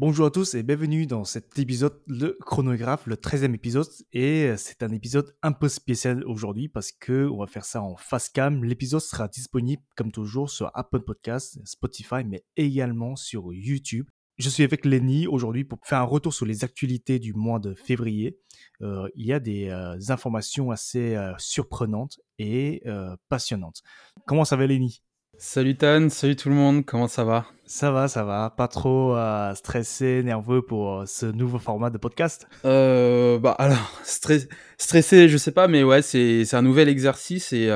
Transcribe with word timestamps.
Bonjour 0.00 0.26
à 0.26 0.30
tous 0.32 0.54
et 0.54 0.64
bienvenue 0.64 1.06
dans 1.06 1.22
cet 1.22 1.56
épisode 1.56 2.00
de 2.08 2.36
Chronographe, 2.40 3.06
le 3.06 3.14
13e 3.14 3.54
épisode. 3.54 3.86
Et 4.12 4.52
c'est 4.56 4.82
un 4.82 4.90
épisode 4.90 5.36
un 5.40 5.52
peu 5.52 5.68
spécial 5.68 6.24
aujourd'hui 6.24 6.68
parce 6.68 6.90
que 6.90 7.28
on 7.28 7.38
va 7.38 7.46
faire 7.46 7.64
ça 7.64 7.80
en 7.80 7.94
face 7.96 8.28
cam. 8.28 8.64
L'épisode 8.64 9.00
sera 9.00 9.28
disponible 9.28 9.82
comme 9.96 10.10
toujours 10.10 10.50
sur 10.50 10.72
Apple 10.74 10.98
Podcasts, 10.98 11.60
Spotify, 11.64 12.24
mais 12.26 12.44
également 12.56 13.14
sur 13.14 13.52
YouTube. 13.52 14.08
Je 14.36 14.48
suis 14.48 14.64
avec 14.64 14.84
Lenny 14.84 15.28
aujourd'hui 15.28 15.62
pour 15.62 15.78
faire 15.84 16.00
un 16.00 16.04
retour 16.04 16.34
sur 16.34 16.44
les 16.44 16.64
actualités 16.64 17.20
du 17.20 17.32
mois 17.32 17.60
de 17.60 17.72
février. 17.74 18.40
Euh, 18.82 19.08
il 19.14 19.26
y 19.26 19.32
a 19.32 19.38
des 19.38 19.68
euh, 19.68 19.96
informations 20.08 20.72
assez 20.72 21.14
euh, 21.14 21.32
surprenantes 21.38 22.18
et 22.40 22.82
passionnantes. 23.28 23.82
Comment 24.26 24.44
ça 24.44 24.56
va 24.56 24.66
Lenny? 24.66 25.02
Salut 25.38 25.76
Tan, 25.76 26.08
salut 26.10 26.36
tout 26.36 26.48
le 26.48 26.54
monde, 26.54 26.84
comment 26.84 27.08
ça 27.08 27.24
va? 27.24 27.46
Ça 27.66 27.90
va, 27.90 28.08
ça 28.08 28.24
va, 28.24 28.50
pas 28.50 28.68
trop 28.68 29.16
stressé, 29.54 30.22
nerveux 30.22 30.62
pour 30.62 31.06
ce 31.06 31.26
nouveau 31.26 31.58
format 31.58 31.90
de 31.90 31.98
podcast? 31.98 32.46
Bah 32.62 33.54
alors, 33.58 34.00
stressé, 34.04 35.28
je 35.28 35.36
sais 35.36 35.52
pas, 35.52 35.68
mais 35.68 35.82
ouais, 35.82 36.02
c'est 36.02 36.54
un 36.54 36.62
nouvel 36.62 36.88
exercice 36.88 37.52
et 37.52 37.70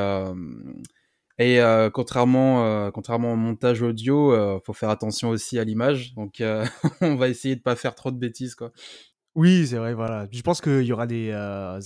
et 1.39 1.61
euh, 1.61 1.89
contrairement, 1.89 2.65
euh, 2.65 2.91
contrairement 2.91 3.33
au 3.33 3.37
montage 3.37 3.81
audio, 3.83 4.33
euh, 4.33 4.59
faut 4.65 4.73
faire 4.73 4.91
attention 4.91 5.29
aussi 5.29 5.59
à 5.59 5.65
l'image. 5.65 6.15
Donc, 6.15 6.43
on 7.01 7.15
va 7.15 7.29
essayer 7.29 7.55
de 7.55 7.63
pas 7.63 7.77
faire 7.77 7.95
trop 7.95 8.11
de 8.11 8.19
bêtises, 8.19 8.55
quoi. 8.55 8.73
Oui, 9.37 9.69
c'est 9.69 9.77
vrai, 9.77 9.95
voilà. 9.95 10.27
Je 10.33 10.43
pense 10.43 10.61
qu'il 10.61 10.83
y 10.83 10.93
aura 10.93 11.07
des 11.07 11.31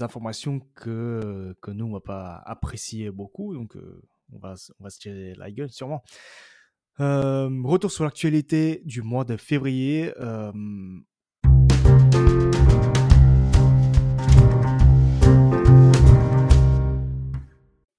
informations 0.00 0.60
que, 0.74 1.54
que 1.60 1.70
nous, 1.70 1.84
on 1.84 1.92
va 1.92 2.00
pas 2.00 2.42
apprécier 2.46 3.10
beaucoup. 3.10 3.52
Donc, 3.54 3.76
on, 4.32 4.38
va, 4.38 4.56
se 4.56 4.98
tirer 4.98 5.34
la 5.36 5.50
gueule, 5.50 5.70
sûrement. 5.70 6.02
retour 6.98 7.90
sur 7.90 8.04
l'actualité 8.04 8.82
du 8.84 9.02
mois 9.02 9.24
de 9.24 9.36
février 9.36 10.12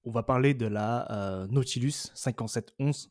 on 0.04 0.10
va 0.10 0.22
parler 0.22 0.54
de 0.54 0.66
la 0.66 1.10
euh, 1.10 1.46
Nautilus 1.48 2.10
5711. 2.14 3.08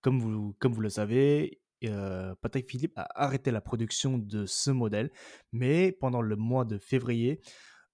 Comme 0.00 0.20
vous, 0.20 0.56
comme 0.58 0.72
vous 0.72 0.80
le 0.80 0.88
savez, 0.88 1.60
euh, 1.84 2.34
Patrick 2.40 2.66
Philippe 2.66 2.94
a 2.96 3.06
arrêté 3.14 3.50
la 3.50 3.60
production 3.60 4.16
de 4.18 4.46
ce 4.46 4.70
modèle, 4.70 5.10
mais 5.52 5.92
pendant 5.92 6.22
le 6.22 6.36
mois 6.36 6.64
de 6.64 6.78
février, 6.78 7.40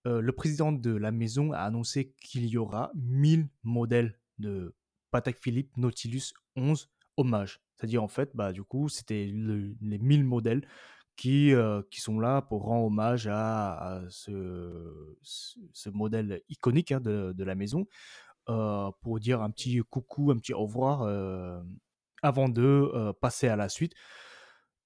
euh, 0.06 0.20
le 0.20 0.32
président 0.32 0.72
de 0.72 0.94
la 0.94 1.10
maison 1.10 1.52
a 1.52 1.58
annoncé 1.58 2.14
qu'il 2.20 2.46
y 2.46 2.56
aura 2.56 2.92
1000 2.94 3.48
modèles 3.62 4.18
de 4.42 4.74
Patek 5.10 5.38
Philippe 5.38 5.76
Nautilus 5.76 6.32
11 6.56 6.90
hommage. 7.16 7.60
C'est-à-dire 7.76 8.02
en 8.02 8.08
fait, 8.08 8.30
bah, 8.34 8.52
du 8.52 8.62
coup, 8.62 8.88
c'était 8.88 9.24
les 9.26 9.98
1000 9.98 10.24
modèles 10.24 10.66
qui, 11.16 11.52
qui 11.90 12.00
sont 12.00 12.20
là 12.20 12.42
pour 12.42 12.62
rendre 12.62 12.86
hommage 12.86 13.26
à, 13.30 14.02
ce, 14.10 15.88
modèle 15.90 16.42
iconique 16.48 16.92
hein, 16.92 17.00
de, 17.00 17.32
de, 17.32 17.44
la 17.44 17.54
maison. 17.54 17.86
Euh, 18.48 18.90
pour 19.02 19.20
dire 19.20 19.40
un 19.40 19.50
petit 19.50 19.80
coucou, 19.88 20.32
un 20.32 20.36
petit 20.36 20.52
au 20.52 20.64
revoir 20.64 21.02
euh, 21.02 21.62
avant 22.22 22.48
de 22.48 22.62
euh, 22.62 23.12
passer 23.12 23.46
à 23.46 23.54
la 23.54 23.68
suite. 23.68 23.94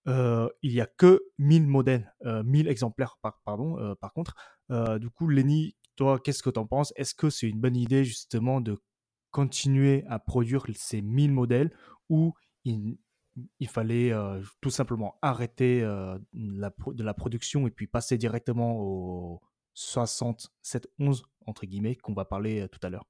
il 0.06 0.50
n'y 0.62 0.80
a 0.80 0.86
que 0.86 1.22
1000 1.38 1.66
modèles, 1.66 2.14
1000 2.24 2.68
exemplaires 2.68 3.18
par, 3.22 3.40
pardon, 3.44 3.94
par 4.00 4.12
contre. 4.12 4.34
du 5.00 5.10
coup, 5.10 5.28
Lenny, 5.28 5.74
toi, 5.96 6.20
qu'est-ce 6.20 6.42
que 6.42 6.50
tu 6.50 6.60
en 6.60 6.66
penses? 6.66 6.92
Est-ce 6.96 7.14
que 7.14 7.30
c'est 7.30 7.48
une 7.48 7.60
bonne 7.60 7.76
idée 7.76 8.04
justement 8.04 8.60
de 8.60 8.78
continuer 9.36 10.02
à 10.08 10.18
produire 10.18 10.64
ces 10.74 11.02
1000 11.02 11.30
modèles 11.30 11.70
ou 12.08 12.32
il, 12.64 12.96
fallait 13.68 14.12
tout 14.62 14.70
simplement 14.70 15.18
arrêter 15.20 15.82
la, 16.32 16.72
de 16.86 17.04
la 17.04 17.12
production 17.12 17.66
et 17.66 17.70
puis 17.70 17.86
passer 17.86 18.16
directement 18.16 18.80
au 18.80 19.42
6711 19.74 21.22
entre 21.44 21.66
guillemets 21.66 21.96
qu'on 21.96 22.14
va 22.14 22.24
parler 22.24 22.66
tout 22.72 22.80
à 22.82 22.88
l'heure. 22.88 23.04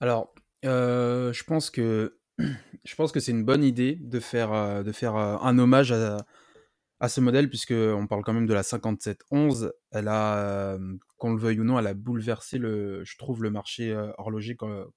Alors, 0.00 0.34
euh, 0.64 1.32
je 1.32 1.44
pense 1.44 1.70
que 1.70 2.18
je 2.38 2.94
pense 2.94 3.12
que 3.12 3.20
c'est 3.20 3.32
une 3.32 3.44
bonne 3.44 3.64
idée 3.64 3.96
de 3.96 4.20
faire, 4.20 4.52
euh, 4.52 4.82
de 4.82 4.92
faire 4.92 5.16
euh, 5.16 5.36
un 5.40 5.58
hommage 5.58 5.92
à, 5.92 6.26
à 7.04 7.08
ce 7.08 7.20
modèle, 7.20 7.48
puisqu'on 7.48 8.06
parle 8.08 8.22
quand 8.22 8.32
même 8.32 8.46
de 8.46 8.54
la 8.54 8.62
5711. 8.62 9.72
Elle 9.90 10.08
a, 10.08 10.78
qu'on 11.18 11.34
le 11.34 11.40
veuille 11.40 11.60
ou 11.60 11.64
non, 11.64 11.78
elle 11.78 11.86
a 11.86 11.94
bouleversé, 11.94 12.58
le, 12.58 13.04
je 13.04 13.16
trouve, 13.18 13.42
le 13.42 13.50
marché 13.50 13.94
horloger 14.18 14.56
comme, 14.56 14.90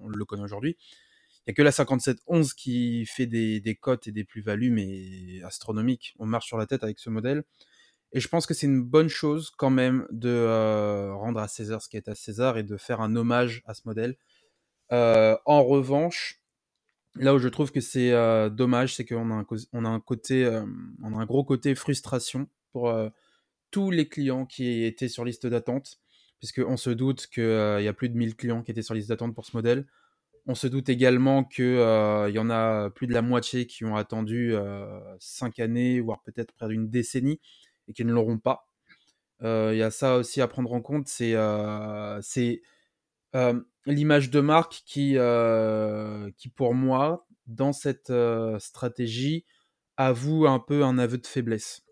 on 0.00 0.08
le 0.08 0.24
connaît 0.24 0.42
aujourd'hui. 0.42 0.76
Il 1.46 1.50
n'y 1.50 1.52
a 1.52 1.54
que 1.54 1.62
la 1.62 1.72
5711 1.72 2.54
qui 2.54 3.06
fait 3.06 3.26
des, 3.26 3.78
cotes 3.80 4.06
et 4.06 4.12
des 4.12 4.24
plus-values, 4.24 4.70
mais 4.70 5.42
astronomiques. 5.42 6.14
On 6.18 6.26
marche 6.26 6.46
sur 6.46 6.58
la 6.58 6.66
tête 6.66 6.84
avec 6.84 6.98
ce 6.98 7.10
modèle. 7.10 7.44
Et 8.12 8.20
je 8.20 8.28
pense 8.28 8.46
que 8.46 8.54
c'est 8.54 8.66
une 8.66 8.82
bonne 8.82 9.08
chose 9.08 9.50
quand 9.50 9.70
même 9.70 10.06
de 10.10 11.10
rendre 11.10 11.40
à 11.40 11.48
César 11.48 11.82
ce 11.82 11.88
qui 11.88 11.96
est 11.96 12.08
à 12.08 12.14
César 12.14 12.56
et 12.58 12.62
de 12.62 12.76
faire 12.76 13.00
un 13.00 13.16
hommage 13.16 13.62
à 13.66 13.74
ce 13.74 13.82
modèle. 13.86 14.16
Euh, 14.92 15.36
en 15.46 15.64
revanche, 15.64 16.40
là 17.16 17.34
où 17.34 17.38
je 17.38 17.48
trouve 17.48 17.72
que 17.72 17.80
c'est 17.80 18.12
euh, 18.12 18.48
dommage, 18.48 18.94
c'est 18.94 19.04
qu'on 19.04 19.30
a 19.30 19.88
un, 19.88 20.00
côté, 20.00 20.44
euh, 20.44 20.64
on 21.02 21.16
a 21.16 21.20
un 21.20 21.26
gros 21.26 21.44
côté 21.44 21.74
frustration 21.74 22.48
pour 22.72 22.92
tous 23.70 23.90
les 23.90 24.08
clients 24.08 24.46
qui 24.46 24.84
étaient 24.84 25.08
sur 25.08 25.24
liste 25.24 25.46
d'attente, 25.46 26.00
puisqu'on 26.40 26.76
se 26.76 26.90
doute 26.90 27.28
qu'il 27.28 27.44
y 27.44 27.88
a 27.88 27.92
plus 27.92 28.08
de 28.08 28.16
1000 28.16 28.34
clients 28.34 28.62
qui 28.62 28.72
étaient 28.72 28.82
sur 28.82 28.94
liste 28.94 29.08
d'attente 29.08 29.34
pour 29.34 29.46
ce 29.46 29.56
modèle. 29.56 29.86
On 30.46 30.56
se 30.56 30.66
doute 30.66 30.88
également 30.88 31.44
qu'il 31.44 31.64
y 31.64 32.38
en 32.38 32.50
a 32.50 32.90
plus 32.90 33.06
de 33.06 33.12
la 33.12 33.22
moitié 33.22 33.66
qui 33.66 33.84
ont 33.84 33.94
attendu 33.94 34.54
5 35.20 35.60
années, 35.60 36.00
voire 36.00 36.20
peut-être 36.22 36.52
près 36.52 36.66
d'une 36.66 36.90
décennie, 36.90 37.40
et 37.86 37.92
qui 37.92 38.04
ne 38.04 38.12
l'auront 38.12 38.38
pas. 38.38 38.68
Il 39.40 39.76
y 39.76 39.82
a 39.82 39.92
ça 39.92 40.16
aussi 40.16 40.40
à 40.40 40.48
prendre 40.48 40.72
en 40.72 40.80
compte, 40.80 41.06
c'est 41.06 41.36
l'image 43.86 44.30
de 44.30 44.40
marque 44.40 44.82
qui, 44.86 45.14
euh, 45.16 46.30
qui, 46.38 46.48
pour 46.48 46.74
moi, 46.74 47.26
dans 47.46 47.72
cette 47.72 48.10
euh, 48.10 48.58
stratégie, 48.58 49.44
avoue 49.96 50.46
un 50.46 50.58
peu 50.58 50.84
un 50.84 50.98
aveu 50.98 51.18
de 51.18 51.26
faiblesse. 51.26 51.82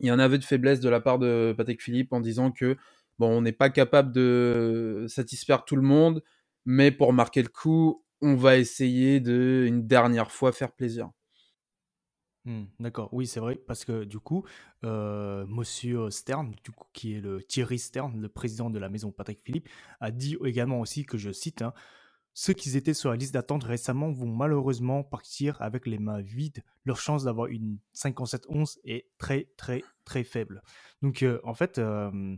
Il 0.00 0.06
y 0.06 0.10
a 0.10 0.14
un 0.14 0.18
aveu 0.18 0.38
de 0.38 0.44
faiblesse 0.44 0.80
de 0.80 0.88
la 0.88 1.00
part 1.00 1.18
de 1.18 1.54
Patek 1.56 1.82
Philippe 1.82 2.12
en 2.12 2.20
disant 2.20 2.50
que 2.52 2.76
bon, 3.18 3.28
on 3.38 3.42
n'est 3.42 3.52
pas 3.52 3.70
capable 3.70 4.12
de 4.12 5.06
satisfaire 5.08 5.64
tout 5.64 5.76
le 5.76 5.82
monde, 5.82 6.22
mais 6.66 6.90
pour 6.90 7.12
marquer 7.12 7.42
le 7.42 7.48
coup, 7.48 8.04
on 8.20 8.36
va 8.36 8.56
essayer 8.58 9.20
de 9.20 9.64
une 9.66 9.86
dernière 9.86 10.30
fois 10.32 10.52
faire 10.52 10.72
plaisir. 10.72 11.10
Mmh, 12.46 12.64
d'accord, 12.78 13.08
oui, 13.12 13.26
c'est 13.26 13.40
vrai, 13.40 13.56
parce 13.56 13.86
que 13.86 14.04
du 14.04 14.18
coup, 14.18 14.44
euh, 14.84 15.46
Monsieur 15.46 16.10
Stern, 16.10 16.54
du 16.62 16.72
coup, 16.72 16.84
qui 16.92 17.14
est 17.14 17.20
le 17.20 17.42
Thierry 17.42 17.78
Stern, 17.78 18.20
le 18.20 18.28
président 18.28 18.68
de 18.68 18.78
la 18.78 18.90
maison 18.90 19.10
Patrick 19.12 19.40
Philippe, 19.42 19.68
a 20.00 20.10
dit 20.10 20.36
également 20.44 20.80
aussi 20.80 21.06
que 21.06 21.16
je 21.16 21.32
cite 21.32 21.62
hein, 21.62 21.72
Ceux 22.34 22.52
qui 22.54 22.76
étaient 22.76 22.94
sur 22.94 23.10
la 23.10 23.16
liste 23.16 23.34
d'attente 23.34 23.64
récemment 23.64 24.12
vont 24.12 24.26
malheureusement 24.28 25.04
partir 25.04 25.62
avec 25.62 25.86
les 25.86 25.98
mains 25.98 26.20
vides. 26.20 26.64
Leur 26.84 26.98
chance 26.98 27.24
d'avoir 27.24 27.48
une 27.48 27.78
5711 27.94 28.78
est 28.84 29.06
très, 29.18 29.50
très, 29.56 29.82
très 30.04 30.24
faible. 30.24 30.62
Donc, 31.02 31.22
euh, 31.22 31.40
en 31.44 31.54
fait, 31.54 31.78
euh, 31.78 32.36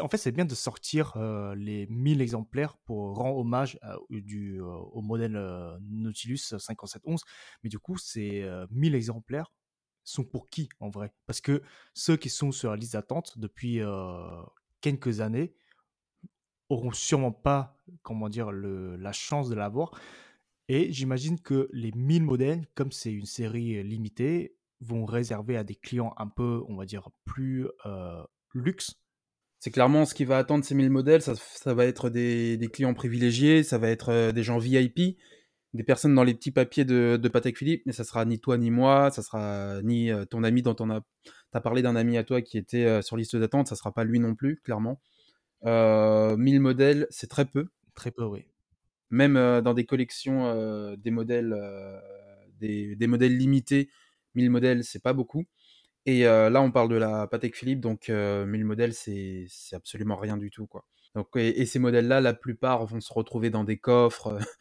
en 0.00 0.08
fait, 0.08 0.16
c'est 0.16 0.32
bien 0.32 0.44
de 0.44 0.54
sortir 0.54 1.14
euh, 1.16 1.54
les 1.54 1.86
1000 1.86 2.20
exemplaires 2.20 2.76
pour 2.78 3.14
rendre 3.16 3.38
hommage 3.38 3.78
du, 4.10 4.60
euh, 4.60 4.66
au 4.66 5.00
modèle 5.00 5.36
euh, 5.36 5.78
Nautilus 5.82 6.38
5711. 6.38 7.22
Mais 7.62 7.70
du 7.70 7.78
coup, 7.78 7.96
ces 7.96 8.48
1000 8.70 8.94
exemplaires 8.94 9.52
sont 10.02 10.24
pour 10.24 10.48
qui 10.48 10.68
en 10.80 10.88
vrai? 10.88 11.12
Parce 11.26 11.40
que 11.40 11.62
ceux 11.94 12.16
qui 12.16 12.30
sont 12.30 12.52
sur 12.52 12.70
la 12.70 12.76
liste 12.76 12.94
d'attente 12.94 13.38
depuis 13.38 13.80
quelques 14.80 15.20
années 15.20 15.54
auront 16.68 16.92
sûrement 16.92 17.32
pas, 17.32 17.76
comment 18.02 18.28
dire, 18.28 18.50
la 18.50 19.12
chance 19.12 19.48
de 19.48 19.54
l'avoir. 19.54 19.92
Et 20.68 20.92
j'imagine 20.92 21.40
que 21.40 21.68
les 21.72 21.92
1000 21.92 22.22
modèles, 22.22 22.66
comme 22.74 22.92
c'est 22.92 23.12
une 23.12 23.26
série 23.26 23.82
limitée, 23.82 24.56
vont 24.80 25.04
réserver 25.04 25.56
à 25.56 25.64
des 25.64 25.74
clients 25.74 26.14
un 26.16 26.28
peu, 26.28 26.64
on 26.68 26.76
va 26.76 26.86
dire, 26.86 27.10
plus 27.24 27.68
luxe 28.54 28.96
c'est 29.60 29.70
clairement 29.70 30.06
ce 30.06 30.14
qui 30.14 30.24
va 30.24 30.38
attendre 30.38 30.64
ces 30.64 30.74
1000 30.74 30.90
modèles. 30.90 31.20
Ça, 31.22 31.74
va 31.74 31.84
être 31.84 32.08
des, 32.08 32.58
clients 32.72 32.94
privilégiés, 32.94 33.62
ça 33.62 33.76
va 33.78 33.90
être 33.90 34.08
euh, 34.08 34.32
des 34.32 34.42
gens 34.42 34.58
VIP. 34.58 35.18
des 35.74 35.84
personnes 35.84 36.14
dans 36.14 36.24
les 36.24 36.34
petits 36.34 36.50
papiers 36.50 36.86
de, 36.86 37.18
de 37.20 37.28
Patek 37.28 37.58
Philippe, 37.58 37.82
mais 37.84 37.92
ça 37.92 38.04
sera 38.04 38.24
ni 38.24 38.40
toi 38.40 38.56
ni 38.56 38.70
moi, 38.70 39.10
ça 39.10 39.22
sera 39.22 39.82
ni 39.82 40.10
ton 40.30 40.42
ami 40.44 40.62
dont 40.62 40.76
on 40.80 40.90
a, 40.90 41.00
as 41.52 41.60
parlé 41.60 41.82
d'un 41.82 41.94
ami 41.94 42.16
à 42.16 42.24
toi 42.24 42.40
qui 42.42 42.56
était 42.58 43.02
sur 43.02 43.16
liste 43.16 43.36
d'attente, 43.36 43.68
ça 43.68 43.76
sera 43.76 43.92
pas 43.92 44.02
lui 44.04 44.18
non 44.18 44.34
plus, 44.34 44.60
clairement. 44.64 45.00
1000 45.64 46.60
modèles, 46.60 47.06
c'est 47.10 47.28
très 47.28 47.44
peu. 47.44 47.68
Très 47.94 48.10
peu, 48.10 48.24
oui. 48.24 48.46
Même 49.10 49.34
dans 49.34 49.74
des 49.74 49.84
collections, 49.84 50.96
des 50.96 51.10
modèles, 51.10 51.54
des, 52.58 52.96
des, 52.96 53.06
modèles 53.06 53.36
limités, 53.36 53.90
1000 54.34 54.50
modèles, 54.50 54.84
c'est 54.84 55.02
pas 55.02 55.12
beaucoup. 55.12 55.44
Et 56.06 56.24
là, 56.24 56.62
on 56.62 56.70
parle 56.70 56.88
de 56.88 56.96
la 56.96 57.26
Patek 57.26 57.54
Philippe, 57.56 57.80
donc 57.80 58.08
1000 58.08 58.64
modèles, 58.64 58.94
c'est 58.94 59.46
absolument 59.72 60.16
rien 60.16 60.36
du 60.36 60.50
tout, 60.50 60.66
quoi. 60.66 60.84
Donc, 61.14 61.28
et, 61.34 61.66
ces 61.66 61.78
modèles-là, 61.78 62.20
la 62.20 62.34
plupart 62.34 62.86
vont 62.86 63.00
se 63.00 63.12
retrouver 63.12 63.50
dans 63.50 63.64
des 63.64 63.78
coffres. 63.78 64.38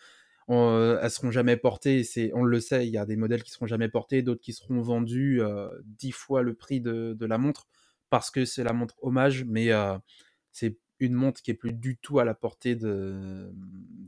on, 0.47 0.97
elles 1.01 1.11
seront 1.11 1.31
jamais 1.31 1.57
portées. 1.57 2.03
C'est, 2.03 2.31
on 2.33 2.43
le 2.43 2.59
sait, 2.59 2.87
il 2.87 2.91
y 2.91 2.97
a 2.97 3.05
des 3.05 3.15
modèles 3.15 3.43
qui 3.43 3.51
seront 3.51 3.67
jamais 3.67 3.89
portés, 3.89 4.21
d'autres 4.21 4.41
qui 4.41 4.53
seront 4.53 4.81
vendus 4.81 5.41
dix 5.85 6.11
fois 6.11 6.41
le 6.41 6.55
prix 6.55 6.81
de, 6.81 7.25
la 7.25 7.37
montre 7.37 7.67
parce 8.09 8.31
que 8.31 8.45
c'est 8.45 8.63
la 8.63 8.73
montre 8.73 8.95
hommage, 9.01 9.45
mais 9.45 9.69
c'est 10.51 10.77
une 10.99 11.13
montre 11.13 11.41
qui 11.41 11.51
est 11.51 11.55
plus 11.55 11.71
du 11.71 11.97
tout 11.97 12.19
à 12.19 12.25
la 12.25 12.33
portée 12.33 12.75
de, 12.75 13.53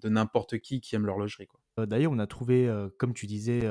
n'importe 0.03 0.57
qui 0.59 0.81
qui 0.81 0.95
aime 0.95 1.05
l'horlogerie. 1.05 1.47
D'ailleurs, 1.77 2.11
on 2.11 2.19
a 2.19 2.27
trouvé, 2.27 2.69
comme 2.97 3.13
tu 3.13 3.27
disais, 3.27 3.61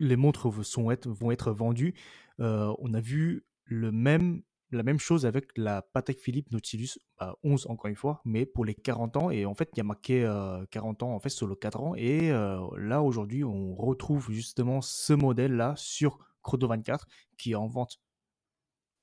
les 0.00 0.16
montres 0.16 0.48
vont 0.48 0.90
être, 0.90 1.52
vendues. 1.52 1.94
on 2.38 2.94
a 2.94 3.00
vu 3.00 3.46
la 3.66 3.92
même 3.92 4.98
chose 4.98 5.26
avec 5.26 5.56
la 5.56 5.82
Patek 5.82 6.18
Philippe 6.18 6.50
Nautilus 6.50 6.98
11, 7.44 7.64
bah, 7.64 7.72
encore 7.72 7.88
une 7.88 7.96
fois, 7.96 8.20
mais 8.24 8.46
pour 8.46 8.64
les 8.64 8.74
40 8.74 9.16
ans. 9.16 9.30
Et 9.30 9.46
en 9.46 9.54
fait, 9.54 9.70
il 9.74 9.78
y 9.78 9.80
a 9.80 9.84
marqué 9.84 10.22
40 10.70 11.02
ans 11.04 11.14
en 11.14 11.20
fait 11.20 11.28
sur 11.28 11.46
le 11.46 11.54
4 11.54 11.80
ans. 11.80 11.94
Et 11.94 12.30
là, 12.30 13.02
aujourd'hui, 13.02 13.44
on 13.44 13.74
retrouve 13.74 14.32
justement 14.32 14.80
ce 14.80 15.12
modèle-là 15.12 15.74
sur 15.76 16.18
Chrono 16.42 16.66
24 16.66 17.06
qui 17.36 17.52
est 17.52 17.54
en 17.54 17.68
vente. 17.68 18.00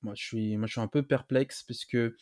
Moi, 0.02 0.14
je 0.14 0.24
suis, 0.24 0.56
moi, 0.56 0.66
je 0.66 0.72
suis 0.72 0.80
un 0.80 0.88
peu 0.88 1.02
perplexe 1.02 1.64
parce 1.64 1.84
que 1.84 2.16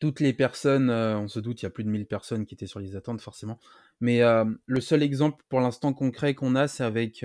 toutes 0.00 0.20
les 0.20 0.32
personnes, 0.32 0.90
on 0.90 1.28
se 1.28 1.40
doute, 1.40 1.62
il 1.62 1.64
y 1.64 1.66
a 1.66 1.70
plus 1.70 1.84
de 1.84 1.88
1000 1.88 2.06
personnes 2.06 2.44
qui 2.46 2.54
étaient 2.54 2.66
sur 2.66 2.80
les 2.80 2.96
attentes 2.96 3.20
forcément. 3.20 3.58
Mais 4.00 4.20
le 4.66 4.80
seul 4.80 5.02
exemple 5.02 5.44
pour 5.48 5.60
l'instant 5.60 5.92
concret 5.92 6.34
qu'on 6.34 6.54
a, 6.54 6.68
c'est 6.68 6.84
avec, 6.84 7.24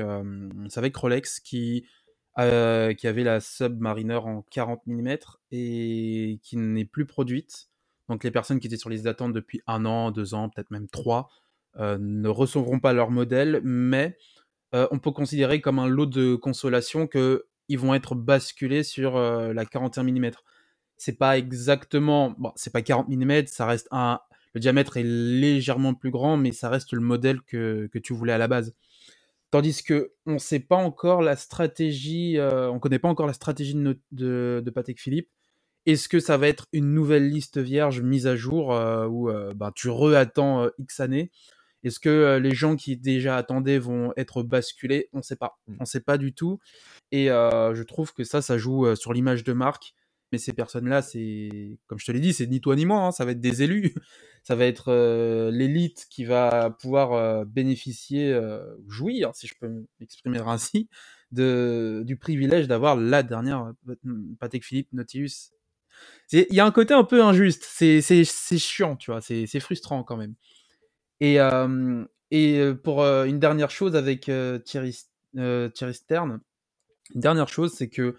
avec 0.75 0.95
Rolex 0.95 1.39
qui, 1.39 1.85
qui 2.37 3.07
avait 3.07 3.23
la 3.23 3.39
Submariner 3.39 4.15
en 4.15 4.43
40 4.43 4.81
mm 4.85 5.17
et 5.51 6.39
qui 6.43 6.57
n'est 6.57 6.85
plus 6.85 7.05
produite. 7.05 7.67
Donc 8.09 8.23
les 8.23 8.31
personnes 8.31 8.59
qui 8.59 8.67
étaient 8.67 8.77
sur 8.77 8.89
les 8.89 9.07
attentes 9.07 9.33
depuis 9.33 9.61
un 9.67 9.85
an, 9.85 10.11
deux 10.11 10.33
ans, 10.33 10.49
peut-être 10.49 10.71
même 10.71 10.87
trois, 10.87 11.29
ne 11.77 12.27
recevront 12.27 12.79
pas 12.79 12.93
leur 12.93 13.09
modèle, 13.09 13.61
mais 13.63 14.17
on 14.73 14.99
peut 14.99 15.11
considérer 15.11 15.61
comme 15.61 15.79
un 15.79 15.87
lot 15.87 16.05
de 16.05 16.35
consolation 16.35 17.07
qu'ils 17.07 17.79
vont 17.79 17.93
être 17.95 18.15
basculés 18.15 18.83
sur 18.83 19.17
la 19.19 19.65
41 19.65 20.03
mm. 20.03 20.31
C'est 21.03 21.17
pas 21.17 21.39
exactement, 21.39 22.35
bon, 22.37 22.51
c'est 22.55 22.71
pas 22.71 22.83
40 22.83 23.09
mm, 23.09 23.47
ça 23.47 23.65
reste 23.65 23.87
un, 23.89 24.19
le 24.53 24.59
diamètre 24.59 24.97
est 24.97 25.03
légèrement 25.03 25.95
plus 25.95 26.11
grand, 26.11 26.37
mais 26.37 26.51
ça 26.51 26.69
reste 26.69 26.93
le 26.93 26.99
modèle 26.99 27.41
que, 27.41 27.89
tu 28.03 28.13
voulais 28.13 28.33
à 28.33 28.37
la 28.37 28.47
base. 28.47 28.75
Tandis 29.49 29.81
que 29.81 30.13
on 30.27 30.37
sait 30.37 30.59
pas 30.59 30.75
encore 30.75 31.23
la 31.23 31.35
stratégie, 31.35 32.37
euh, 32.37 32.69
on 32.69 32.77
connaît 32.77 32.99
pas 32.99 33.07
encore 33.07 33.25
la 33.25 33.33
stratégie 33.33 33.73
de, 33.73 33.97
de, 34.11 34.69
Patek 34.69 35.01
Philippe. 35.01 35.27
Est-ce 35.87 36.07
que 36.07 36.19
ça 36.19 36.37
va 36.37 36.47
être 36.47 36.67
une 36.71 36.93
nouvelle 36.93 37.27
liste 37.27 37.57
vierge 37.57 38.01
mise 38.01 38.27
à 38.27 38.35
jour 38.35 38.71
euh, 38.71 39.07
où 39.07 39.31
euh, 39.31 39.55
ben, 39.55 39.71
tu 39.73 39.89
re-attends 39.89 40.69
X 40.77 40.99
années? 40.99 41.31
Est-ce 41.83 41.99
que 41.99 42.37
les 42.37 42.53
gens 42.53 42.75
qui 42.75 42.95
déjà 42.95 43.37
attendaient 43.37 43.79
vont 43.79 44.13
être 44.17 44.43
basculés? 44.43 45.09
On 45.13 45.17
ne 45.17 45.23
sait 45.23 45.35
pas. 45.35 45.57
Mm. 45.65 45.75
On 45.79 45.83
ne 45.83 45.87
sait 45.87 46.01
pas 46.01 46.19
du 46.19 46.31
tout. 46.31 46.59
Et 47.11 47.25
je 47.29 47.81
trouve 47.81 48.13
que 48.13 48.23
ça, 48.23 48.43
ça 48.43 48.59
joue 48.59 48.95
sur 48.95 49.13
l'image 49.13 49.43
de 49.43 49.53
marque. 49.53 49.95
Mais 50.31 50.37
ces 50.37 50.53
personnes-là, 50.53 51.01
c'est, 51.01 51.77
comme 51.87 51.99
je 51.99 52.05
te 52.05 52.11
l'ai 52.11 52.19
dit, 52.19 52.33
c'est 52.33 52.47
ni 52.47 52.61
toi 52.61 52.75
ni 52.75 52.85
moi. 52.85 53.01
Hein, 53.01 53.11
ça 53.11 53.25
va 53.25 53.31
être 53.31 53.41
des 53.41 53.63
élus 53.63 53.93
ça 54.43 54.55
va 54.55 54.65
être 54.65 54.91
euh, 54.91 55.51
l'élite 55.51 56.07
qui 56.09 56.25
va 56.25 56.71
pouvoir 56.71 57.13
euh, 57.13 57.45
bénéficier, 57.45 58.33
euh, 58.33 58.63
jouir, 58.87 59.31
si 59.35 59.47
je 59.47 59.55
peux 59.59 59.85
m'exprimer 59.99 60.39
ainsi, 60.39 60.89
de, 61.31 62.03
du 62.05 62.17
privilège 62.17 62.67
d'avoir 62.67 62.95
la 62.95 63.23
dernière 63.23 63.73
Patek 64.39 64.65
Philippe 64.65 64.91
Nautilus. 64.93 65.51
Il 66.31 66.47
y 66.49 66.59
a 66.59 66.65
un 66.65 66.71
côté 66.71 66.93
un 66.93 67.03
peu 67.03 67.23
injuste, 67.23 67.65
c'est 67.69 68.01
chiant, 68.57 68.95
tu 68.95 69.11
vois, 69.11 69.21
c'est 69.21 69.59
frustrant 69.59 70.03
quand 70.03 70.17
même. 70.17 70.33
Et, 71.19 71.37
et 72.31 72.73
pour 72.83 73.03
une 73.03 73.39
dernière 73.39 73.69
chose 73.69 73.95
avec 73.95 74.31
Thierry, 74.65 74.97
Thierry 75.33 75.93
Stern, 75.93 76.39
une 77.13 77.21
dernière 77.21 77.49
chose, 77.49 77.73
c'est 77.73 77.89
que 77.89 78.15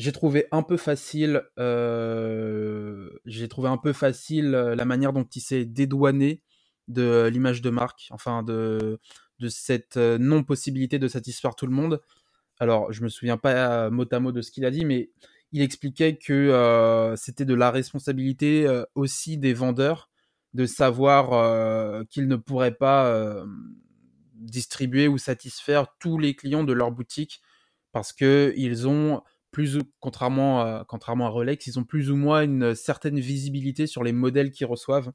j'ai 0.00 0.12
trouvé 0.12 0.46
un 0.50 0.62
peu 0.62 0.78
facile, 0.78 1.42
euh, 1.58 3.10
j'ai 3.26 3.48
trouvé 3.48 3.68
un 3.68 3.76
peu 3.76 3.92
facile 3.92 4.54
euh, 4.54 4.74
la 4.74 4.86
manière 4.86 5.12
dont 5.12 5.24
il 5.24 5.40
s'est 5.42 5.66
dédouané 5.66 6.42
de 6.88 7.28
l'image 7.30 7.60
de 7.60 7.68
marque, 7.68 8.08
enfin 8.10 8.42
de, 8.42 8.98
de 9.40 9.48
cette 9.48 9.98
euh, 9.98 10.16
non-possibilité 10.16 10.98
de 10.98 11.06
satisfaire 11.06 11.54
tout 11.54 11.66
le 11.66 11.74
monde. 11.74 12.00
Alors, 12.60 12.90
je 12.94 13.02
me 13.02 13.10
souviens 13.10 13.36
pas 13.36 13.90
mot 13.90 14.06
à 14.10 14.20
mot 14.20 14.32
de 14.32 14.40
ce 14.40 14.50
qu'il 14.50 14.64
a 14.64 14.70
dit, 14.70 14.86
mais 14.86 15.10
il 15.52 15.60
expliquait 15.60 16.16
que 16.16 17.14
c'était 17.16 17.46
de 17.46 17.54
la 17.54 17.70
responsabilité 17.70 18.68
aussi 18.94 19.38
des 19.38 19.54
vendeurs 19.54 20.10
de 20.52 20.66
savoir 20.66 22.06
qu'ils 22.08 22.28
ne 22.28 22.36
pourraient 22.36 22.74
pas 22.74 23.42
distribuer 24.34 25.08
ou 25.08 25.16
satisfaire 25.16 25.86
tous 25.98 26.18
les 26.18 26.34
clients 26.36 26.64
de 26.64 26.74
leur 26.74 26.92
boutique 26.92 27.40
parce 27.92 28.12
que 28.12 28.52
ils 28.56 28.86
ont 28.86 29.22
plus 29.50 29.78
contrairement 29.98 30.60
à, 30.60 30.84
contrairement 30.86 31.26
à 31.26 31.30
Rolex, 31.30 31.66
ils 31.66 31.78
ont 31.78 31.84
plus 31.84 32.10
ou 32.10 32.16
moins 32.16 32.42
une 32.42 32.74
certaine 32.74 33.18
visibilité 33.18 33.86
sur 33.86 34.04
les 34.04 34.12
modèles 34.12 34.50
qu'ils 34.50 34.66
reçoivent. 34.66 35.12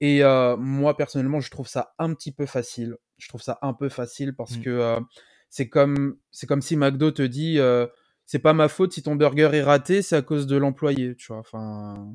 Et 0.00 0.22
euh, 0.22 0.56
moi 0.56 0.96
personnellement, 0.96 1.40
je 1.40 1.50
trouve 1.50 1.68
ça 1.68 1.94
un 1.98 2.14
petit 2.14 2.32
peu 2.32 2.46
facile. 2.46 2.96
Je 3.18 3.28
trouve 3.28 3.42
ça 3.42 3.58
un 3.62 3.72
peu 3.72 3.88
facile 3.88 4.34
parce 4.34 4.56
mmh. 4.56 4.62
que 4.62 4.70
euh, 4.70 5.00
c'est 5.48 5.68
comme 5.68 6.18
c'est 6.30 6.46
comme 6.46 6.60
si 6.62 6.76
McDo 6.76 7.10
te 7.10 7.22
dit 7.22 7.58
euh, 7.58 7.86
c'est 8.26 8.38
pas 8.38 8.52
ma 8.52 8.68
faute 8.68 8.92
si 8.92 9.02
ton 9.02 9.16
burger 9.16 9.50
est 9.52 9.62
raté, 9.62 10.02
c'est 10.02 10.16
à 10.16 10.22
cause 10.22 10.46
de 10.46 10.56
l'employé, 10.56 11.16
tu 11.16 11.28
vois. 11.28 11.38
Enfin, 11.38 12.14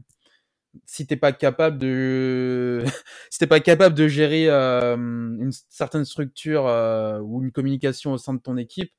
si 0.86 1.08
t'es 1.08 1.18
pas 1.18 1.34
capable 1.34 1.80
de 1.80 2.84
si 3.32 3.40
t'es 3.40 3.48
pas 3.48 3.60
capable 3.60 3.96
de 3.96 4.08
gérer 4.08 4.50
une 4.50 5.52
certaine 5.70 6.06
structure 6.06 6.66
ou 7.24 7.42
une 7.44 7.52
communication 7.52 8.14
au 8.14 8.18
sein 8.18 8.34
de 8.34 8.42
ton 8.42 8.58
équipe, 8.58 8.92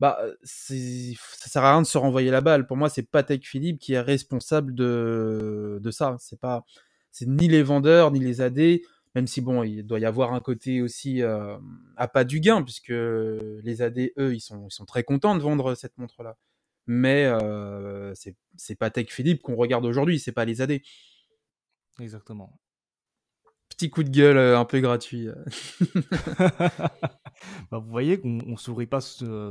bah, 0.00 0.18
ça 0.42 0.74
sert 1.48 1.62
à 1.62 1.72
rien 1.72 1.82
de 1.82 1.86
se 1.86 1.98
renvoyer 1.98 2.30
la 2.30 2.40
balle. 2.40 2.66
Pour 2.66 2.78
moi, 2.78 2.88
c'est 2.88 3.02
Patek 3.02 3.46
Philippe 3.46 3.78
qui 3.78 3.92
est 3.92 4.00
responsable 4.00 4.74
de, 4.74 5.80
ça. 5.90 6.16
C'est 6.18 6.40
pas, 6.40 6.64
c'est 7.12 7.28
ni 7.28 7.48
les 7.48 7.62
vendeurs 7.62 8.10
ni 8.10 8.18
les 8.18 8.40
AD, 8.40 8.80
même 9.14 9.26
si 9.26 9.42
bon, 9.42 9.62
il 9.62 9.84
doit 9.86 9.98
y 9.98 10.06
avoir 10.06 10.32
un 10.32 10.40
côté 10.40 10.80
aussi 10.80 11.22
euh, 11.22 11.58
à 11.96 12.08
pas 12.08 12.24
du 12.24 12.40
gain, 12.40 12.62
puisque 12.62 12.88
les 12.88 13.82
AD, 13.82 13.98
eux, 14.18 14.34
ils 14.34 14.40
sont, 14.40 14.68
ils 14.68 14.72
sont 14.72 14.86
très 14.86 15.04
contents 15.04 15.36
de 15.36 15.42
vendre 15.42 15.74
cette 15.74 15.98
montre-là. 15.98 16.36
Mais 16.86 17.26
euh, 17.26 18.14
c'est 18.56 18.74
Patek 18.74 19.12
Philippe 19.12 19.42
qu'on 19.42 19.54
regarde 19.54 19.84
aujourd'hui, 19.84 20.18
c'est 20.18 20.32
pas 20.32 20.46
les 20.46 20.62
AD. 20.62 20.80
Exactement. 22.00 22.58
Petit 23.80 23.88
coup 23.88 24.02
de 24.02 24.10
gueule 24.10 24.36
euh, 24.36 24.58
un 24.58 24.66
peu 24.66 24.80
gratuit. 24.80 25.28
Bah, 27.70 27.78
vous 27.78 27.88
voyez 27.88 28.20
qu'on 28.20 28.28
ne 28.28 28.56
sourit 28.56 28.86
pas 28.86 29.00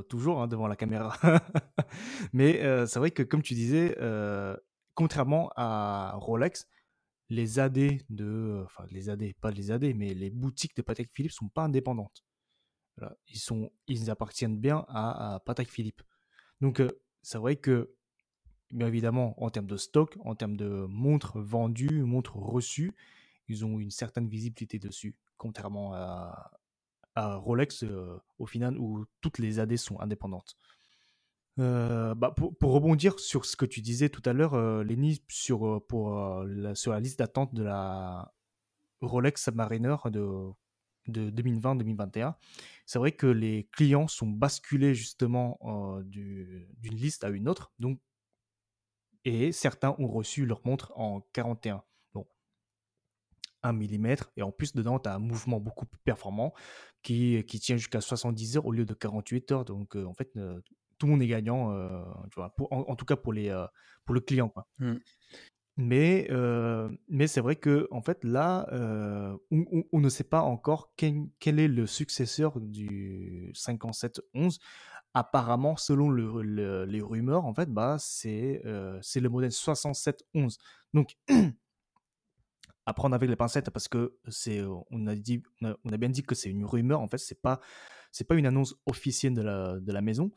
toujours 0.07 0.43
hein, 0.43 0.47
devant 0.47 0.67
la 0.67 0.75
caméra. 0.75 1.17
Mais 2.33 2.61
euh, 2.61 2.85
c'est 2.85 2.99
vrai 2.99 3.09
que, 3.09 3.23
comme 3.23 3.41
tu 3.41 3.55
disais, 3.55 3.97
euh, 3.99 4.55
contrairement 4.93 5.51
à 5.55 6.13
Rolex, 6.17 6.67
les 7.29 7.57
AD 7.57 7.79
de. 8.11 8.61
Enfin, 8.65 8.85
les 8.91 9.09
AD, 9.09 9.33
pas 9.41 9.49
les 9.49 9.71
AD, 9.71 9.95
mais 9.95 10.13
les 10.13 10.29
boutiques 10.29 10.75
de 10.75 10.83
Patek 10.83 11.09
Philippe 11.11 11.31
sont 11.31 11.49
pas 11.49 11.63
indépendantes. 11.63 12.23
Ils, 13.29 13.39
sont, 13.39 13.71
ils 13.87 14.11
appartiennent 14.11 14.59
bien 14.59 14.85
à, 14.89 15.41
Patek 15.43 15.71
Philippe. 15.71 16.03
Donc, 16.61 16.81
euh, 16.81 17.01
c'est 17.23 17.39
vrai 17.39 17.55
que, 17.55 17.95
bien 18.69 18.85
évidemment, 18.85 19.33
en 19.43 19.49
termes 19.49 19.65
de 19.65 19.77
stock, 19.77 20.15
en 20.23 20.35
termes 20.35 20.57
de 20.57 20.85
montres 20.87 21.39
vendues, 21.39 22.03
montres 22.03 22.35
reçues, 22.35 22.93
ils 23.49 23.65
ont 23.65 23.79
une 23.79 23.91
certaine 23.91 24.27
visibilité 24.27 24.79
dessus, 24.79 25.15
contrairement 25.37 25.93
à, 25.93 26.51
Rolex 27.15 27.83
euh, 27.83 28.17
au 28.37 28.45
final 28.45 28.77
où 28.77 29.05
toutes 29.19 29.39
les 29.39 29.59
AD 29.59 29.75
sont 29.75 29.99
indépendantes. 29.99 30.55
Euh, 31.59 32.15
bah, 32.15 32.33
pour, 32.33 32.71
rebondir 32.71 33.19
sur 33.19 33.43
ce 33.43 33.57
que 33.57 33.65
tu 33.65 33.81
disais 33.81 34.07
tout 34.07 34.21
à 34.23 34.31
l'heure, 34.31 34.53
euh, 34.53 34.83
Lenny, 34.83 35.21
sur, 35.27 35.85
pour, 35.87 36.13
la, 36.45 36.75
sur 36.75 36.93
la 36.93 37.01
liste 37.01 37.19
d'attente 37.19 37.53
de 37.53 37.63
la 37.63 38.33
Rolex 39.01 39.43
Submariner 39.43 39.97
de, 40.05 40.49
de 41.09 41.29
2020-2021, 41.31 42.35
c'est 42.85 42.99
vrai 42.99 43.11
que 43.11 43.27
les 43.27 43.67
clients 43.73 44.07
sont 44.07 44.27
basculés 44.27 44.95
justement 44.95 45.59
d'une 46.05 46.95
liste 46.95 47.25
à 47.25 47.29
une 47.29 47.49
autre. 47.49 47.73
Donc, 47.79 47.99
et 49.25 49.51
certains 49.51 49.95
ont 49.99 50.07
reçu 50.07 50.45
leur 50.45 50.65
montre 50.65 50.93
en 50.95 51.19
41. 51.33 51.83
Bon. 53.63 53.69
1 53.69 53.73
mm. 53.73 54.15
Et 54.37 54.41
en 54.41 54.51
plus, 54.51 54.73
dedans, 54.73 54.99
tu 54.99 55.09
as 55.09 55.15
un 55.15 55.19
mouvement 55.19 55.59
beaucoup 55.59 55.85
plus 55.85 55.99
performant 56.03 56.53
qui, 57.03 57.43
qui 57.45 57.59
tient 57.59 57.77
jusqu'à 57.77 58.01
70 58.01 58.57
heures 58.57 58.65
au 58.65 58.71
lieu 58.71 58.85
de 58.85 58.93
48 58.93 59.51
heures. 59.51 59.65
Donc, 59.65 59.95
en 59.95 60.13
fait, 60.13 60.31
tout 60.97 61.05
le 61.05 61.11
monde 61.11 61.21
est 61.21 61.27
gagnant, 61.27 61.73
tu 62.29 62.35
vois, 62.35 62.53
en, 62.71 62.95
tout 62.95 63.05
cas 63.05 63.15
pour, 63.15 63.33
les, 63.33 63.55
pour 64.05 64.13
le 64.13 64.21
client. 64.21 64.49
Quoi. 64.49 64.67
Mmh. 64.79 64.95
Mais, 65.79 66.27
mais 67.07 67.27
c'est 67.27 67.39
vrai 67.39 67.55
que 67.55 67.87
en 67.89 68.01
fait 68.01 68.25
là, 68.25 68.67
on, 69.49 69.99
ne 69.99 70.09
sait 70.09 70.25
pas 70.25 70.41
encore 70.41 70.91
quel, 70.97 71.59
est 71.59 71.69
le 71.69 71.87
successeur 71.87 72.59
du 72.59 73.51
5711. 73.55 74.59
Apparemment, 75.13 75.77
selon 75.77 76.11
les 76.11 77.01
rumeurs, 77.01 77.45
en 77.45 77.53
fait, 77.53 77.69
bah, 77.69 77.95
c'est 77.97 78.61
c'est 79.01 79.21
le 79.21 79.29
modèle 79.29 79.53
6711. 79.53 80.57
Donc, 80.93 81.15
à 82.85 82.93
prendre 82.93 83.15
avec 83.15 83.29
les 83.29 83.35
pincettes 83.35 83.69
parce 83.69 83.87
que 83.87 84.17
c'est, 84.29 84.61
on 84.91 85.07
a 85.07 85.15
dit, 85.15 85.43
on 85.61 85.91
a, 85.91 85.97
bien 85.97 86.09
dit 86.09 86.23
que 86.23 86.35
c'est 86.35 86.49
une 86.49 86.65
rumeur. 86.65 87.01
En 87.01 87.07
fait, 87.07 87.17
c'est 87.17 87.41
pas 87.41 87.59
c'est 88.11 88.23
pas 88.23 88.35
une 88.35 88.47
annonce 88.47 88.75
officielle 88.87 89.35
de 89.35 89.41
la, 89.41 89.79
de 89.79 89.91
la 89.91 90.01
maison, 90.01 90.31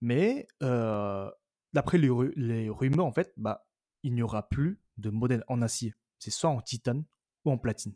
mais 0.00 0.48
d'après 0.60 1.98
les, 1.98 2.10
les 2.36 2.68
rumeurs, 2.68 3.06
en 3.06 3.12
fait, 3.12 3.32
bah 3.36 3.66
il 4.04 4.14
n'y 4.14 4.22
aura 4.22 4.48
plus 4.48 4.80
de 4.98 5.10
modèle 5.10 5.42
en 5.48 5.62
acier. 5.62 5.94
C'est 6.18 6.30
soit 6.30 6.50
en 6.50 6.60
titane 6.60 7.04
ou 7.44 7.50
en 7.50 7.58
platine. 7.58 7.94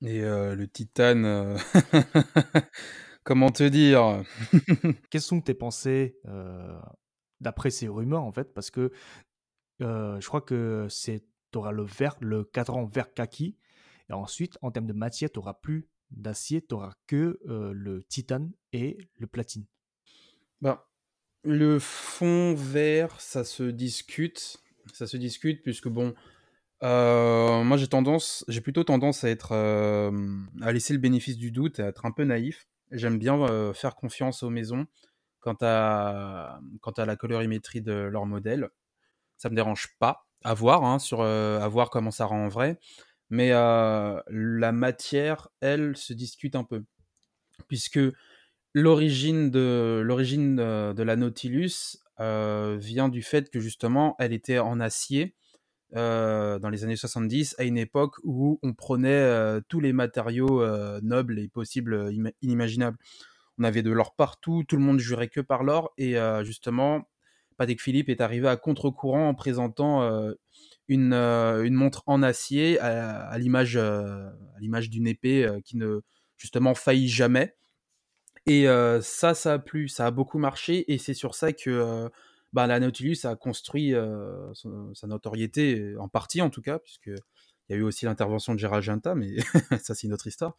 Et 0.00 0.22
euh, 0.22 0.54
le 0.54 0.68
titane, 0.68 1.24
euh, 1.24 1.58
comment 3.24 3.50
te 3.50 3.64
dire? 3.64 4.22
Quelles 5.10 5.20
sont 5.20 5.40
tes 5.40 5.54
pensées 5.54 6.16
euh, 6.26 6.78
d'après 7.40 7.70
ces 7.70 7.88
rumeurs 7.88 8.22
en 8.22 8.32
fait? 8.32 8.54
Parce 8.54 8.70
que 8.70 8.92
je 9.80 10.26
crois 10.26 10.40
que 10.40 10.86
c'est 10.90 11.24
tu 11.52 11.58
auras 11.58 11.72
le 11.72 11.84
vert, 11.84 12.16
le 12.20 12.44
cadran 12.44 12.84
vert 12.86 13.12
kaki, 13.14 13.56
et 14.10 14.12
ensuite 14.12 14.58
en 14.62 14.70
termes 14.70 14.86
de 14.86 14.92
matière, 14.92 15.30
tu 15.30 15.38
n'auras 15.38 15.54
plus 15.54 15.88
d'acier, 16.10 16.62
tu 16.62 16.74
n'auras 16.74 16.94
que 17.06 17.38
le 17.44 18.02
titane 18.04 18.52
et 18.72 18.98
le 19.16 19.26
platine. 19.26 19.66
Ben, 20.60 20.80
le 21.44 21.78
fond 21.78 22.54
vert, 22.54 23.20
ça 23.20 23.44
se 23.44 23.64
discute 23.64 24.62
ça 24.94 25.06
se 25.06 25.16
discute 25.16 25.62
puisque 25.62 25.88
bon, 25.88 26.14
euh, 26.82 27.62
moi 27.62 27.76
j'ai 27.76 27.88
tendance, 27.88 28.44
j'ai 28.48 28.60
plutôt 28.60 28.84
tendance 28.84 29.24
à 29.24 29.30
être, 29.30 29.52
euh, 29.52 30.10
à 30.60 30.72
laisser 30.72 30.92
le 30.92 30.98
bénéfice 30.98 31.36
du 31.36 31.50
doute 31.50 31.80
à 31.80 31.86
être 31.86 32.06
un 32.06 32.12
peu 32.12 32.24
naïf. 32.24 32.68
J'aime 32.90 33.18
bien 33.18 33.40
euh, 33.42 33.72
faire 33.72 33.94
confiance 33.94 34.42
aux 34.42 34.50
maisons 34.50 34.86
quant 35.40 35.56
à, 35.60 36.60
la 36.96 37.16
colorimétrie 37.16 37.80
de 37.80 37.92
leur 37.92 38.26
modèle. 38.26 38.68
Ça 39.36 39.50
me 39.50 39.54
dérange 39.54 39.96
pas 39.98 40.27
à 40.44 40.54
voir, 40.54 40.84
hein, 40.84 40.98
sur, 40.98 41.22
à 41.22 41.68
voir 41.68 41.90
comment 41.90 42.10
ça 42.10 42.26
rend 42.26 42.46
en 42.46 42.48
vrai. 42.48 42.78
Mais 43.30 43.50
la 43.50 44.72
matière, 44.72 45.48
elle, 45.60 45.96
se 45.96 46.12
discute 46.12 46.56
un 46.56 46.64
peu. 46.64 46.84
Puisque 47.68 48.00
l'origine 48.74 49.50
de, 49.50 50.00
l'origine 50.04 50.56
de 50.56 51.02
la 51.02 51.16
Nautilus, 51.16 51.98
euh, 52.20 52.76
vient 52.80 53.08
du 53.08 53.22
fait 53.22 53.48
que 53.48 53.60
justement, 53.60 54.16
elle 54.18 54.32
était 54.32 54.58
en 54.58 54.80
acier 54.80 55.36
euh, 55.94 56.58
dans 56.58 56.68
les 56.68 56.84
années 56.84 56.96
70, 56.96 57.54
à 57.58 57.64
une 57.64 57.78
époque 57.78 58.16
où 58.24 58.58
on 58.62 58.74
prenait 58.74 59.10
euh, 59.10 59.60
tous 59.68 59.80
les 59.80 59.92
matériaux 59.92 60.64
nobles 61.00 61.38
et 61.38 61.48
possibles, 61.48 62.10
inimaginables. 62.42 62.98
On 63.58 63.64
avait 63.64 63.82
de 63.82 63.90
l'or 63.90 64.14
partout, 64.14 64.64
tout 64.66 64.76
le 64.76 64.82
monde 64.82 64.98
jurait 64.98 65.28
que 65.28 65.40
par 65.40 65.62
l'or, 65.64 65.92
et 65.98 66.16
justement, 66.44 67.08
Patek 67.58 67.82
Philippe 67.82 68.08
est 68.08 68.22
arrivé 68.22 68.48
à 68.48 68.56
contre-courant 68.56 69.28
en 69.28 69.34
présentant 69.34 70.08
une, 70.88 71.12
une, 71.12 71.74
montre 71.74 72.02
en 72.06 72.22
acier 72.22 72.78
à, 72.80 73.28
à 73.28 73.38
l'image 73.38 73.74
d'une 74.88 75.06
épée 75.06 75.46
qui 75.64 75.76
ne 75.76 76.00
justement 76.38 76.74
faillit 76.74 77.08
jamais. 77.08 77.56
Et 78.46 78.66
ça, 79.02 79.34
ça 79.34 79.54
a 79.54 79.58
plu, 79.58 79.88
ça 79.88 80.06
a 80.06 80.10
beaucoup 80.10 80.38
marché, 80.38 80.90
et 80.90 80.98
c'est 80.98 81.14
sur 81.14 81.34
ça 81.34 81.52
que 81.52 82.08
bah, 82.52 82.66
la 82.66 82.80
Nautilus 82.80 83.18
a 83.24 83.36
construit 83.36 83.92
sa 84.94 85.06
notoriété, 85.06 85.96
en 85.98 86.08
partie 86.08 86.40
en 86.40 86.50
tout 86.50 86.62
cas, 86.62 86.78
puisqu'il 86.78 87.18
y 87.68 87.74
a 87.74 87.76
eu 87.76 87.82
aussi 87.82 88.06
l'intervention 88.06 88.54
de 88.54 88.58
Gérald 88.58 88.84
Ginta, 88.84 89.14
mais 89.14 89.36
ça 89.82 89.94
c'est 89.94 90.06
une 90.06 90.14
autre 90.14 90.28
histoire. 90.28 90.56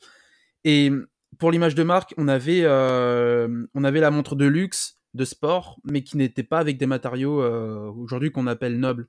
Et 0.65 0.91
pour 1.37 1.51
l'image 1.51 1.75
de 1.75 1.83
marque, 1.83 2.13
on 2.17 2.27
avait, 2.27 2.67
on 2.67 3.83
avait 3.83 4.01
la 4.01 4.11
montre 4.11 4.35
de 4.35 4.45
luxe, 4.45 4.98
de 5.13 5.25
sport, 5.25 5.79
mais 5.83 6.03
qui 6.03 6.17
n'était 6.17 6.43
pas 6.43 6.59
avec 6.59 6.77
des 6.77 6.85
matériaux 6.85 7.41
aujourd'hui 7.95 8.31
qu'on 8.31 8.47
appelle 8.47 8.79
nobles. 8.79 9.07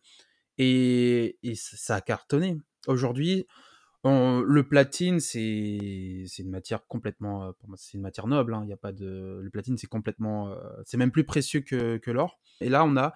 Et, 0.58 1.38
ça 1.54 1.96
a 1.96 2.00
cartonné. 2.00 2.58
Aujourd'hui, 2.86 3.46
le 4.04 4.62
platine, 4.62 5.20
c'est 5.20 5.40
une 6.38 6.50
matière 6.50 6.86
complètement, 6.86 7.44
euh, 7.44 7.52
c'est 7.76 7.94
une 7.94 8.02
matière 8.02 8.26
noble. 8.26 8.54
Hein, 8.54 8.64
y 8.66 8.72
a 8.72 8.76
pas 8.76 8.92
de, 8.92 9.40
le 9.42 9.50
platine, 9.50 9.76
c'est 9.78 9.86
complètement, 9.86 10.50
euh, 10.50 10.56
c'est 10.84 10.96
même 10.96 11.10
plus 11.10 11.24
précieux 11.24 11.60
que, 11.60 12.10
l'or. 12.10 12.38
Et 12.60 12.68
là, 12.68 12.84
on 12.84 12.96
a 12.96 13.14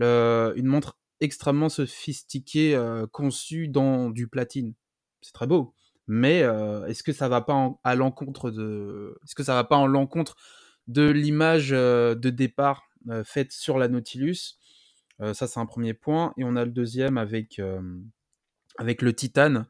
une 0.00 0.66
montre 0.66 0.98
extrêmement 1.20 1.68
sophistiquée, 1.68 2.74
euh, 2.76 3.06
conçue 3.06 3.68
dans 3.68 4.10
du 4.10 4.28
platine. 4.28 4.74
C'est 5.20 5.32
très 5.32 5.46
beau. 5.46 5.74
Mais 6.06 6.38
est-ce 6.38 7.02
que 7.02 7.12
ça 7.12 7.28
va 7.28 7.42
pas 7.42 7.70
à 7.84 7.94
l'encontre 7.94 8.50
de, 8.50 9.18
est-ce 9.24 9.34
que 9.34 9.42
ça 9.42 9.52
va 9.52 9.64
pas 9.64 9.76
en 9.76 9.86
l'encontre 9.86 10.36
de 10.88 11.08
l'image 11.08 11.70
de 11.70 12.30
départ 12.30 12.82
faite 13.24 13.52
sur 13.52 13.78
la 13.78 13.88
Nautilus 13.88 14.58
Ça, 15.32 15.46
c'est 15.46 15.60
un 15.60 15.66
premier 15.66 15.94
point. 15.94 16.34
Et 16.36 16.44
on 16.44 16.56
a 16.56 16.64
le 16.64 16.70
deuxième 16.70 17.18
avec 17.18 17.60
avec 18.78 19.02
le 19.02 19.12
titane 19.12 19.66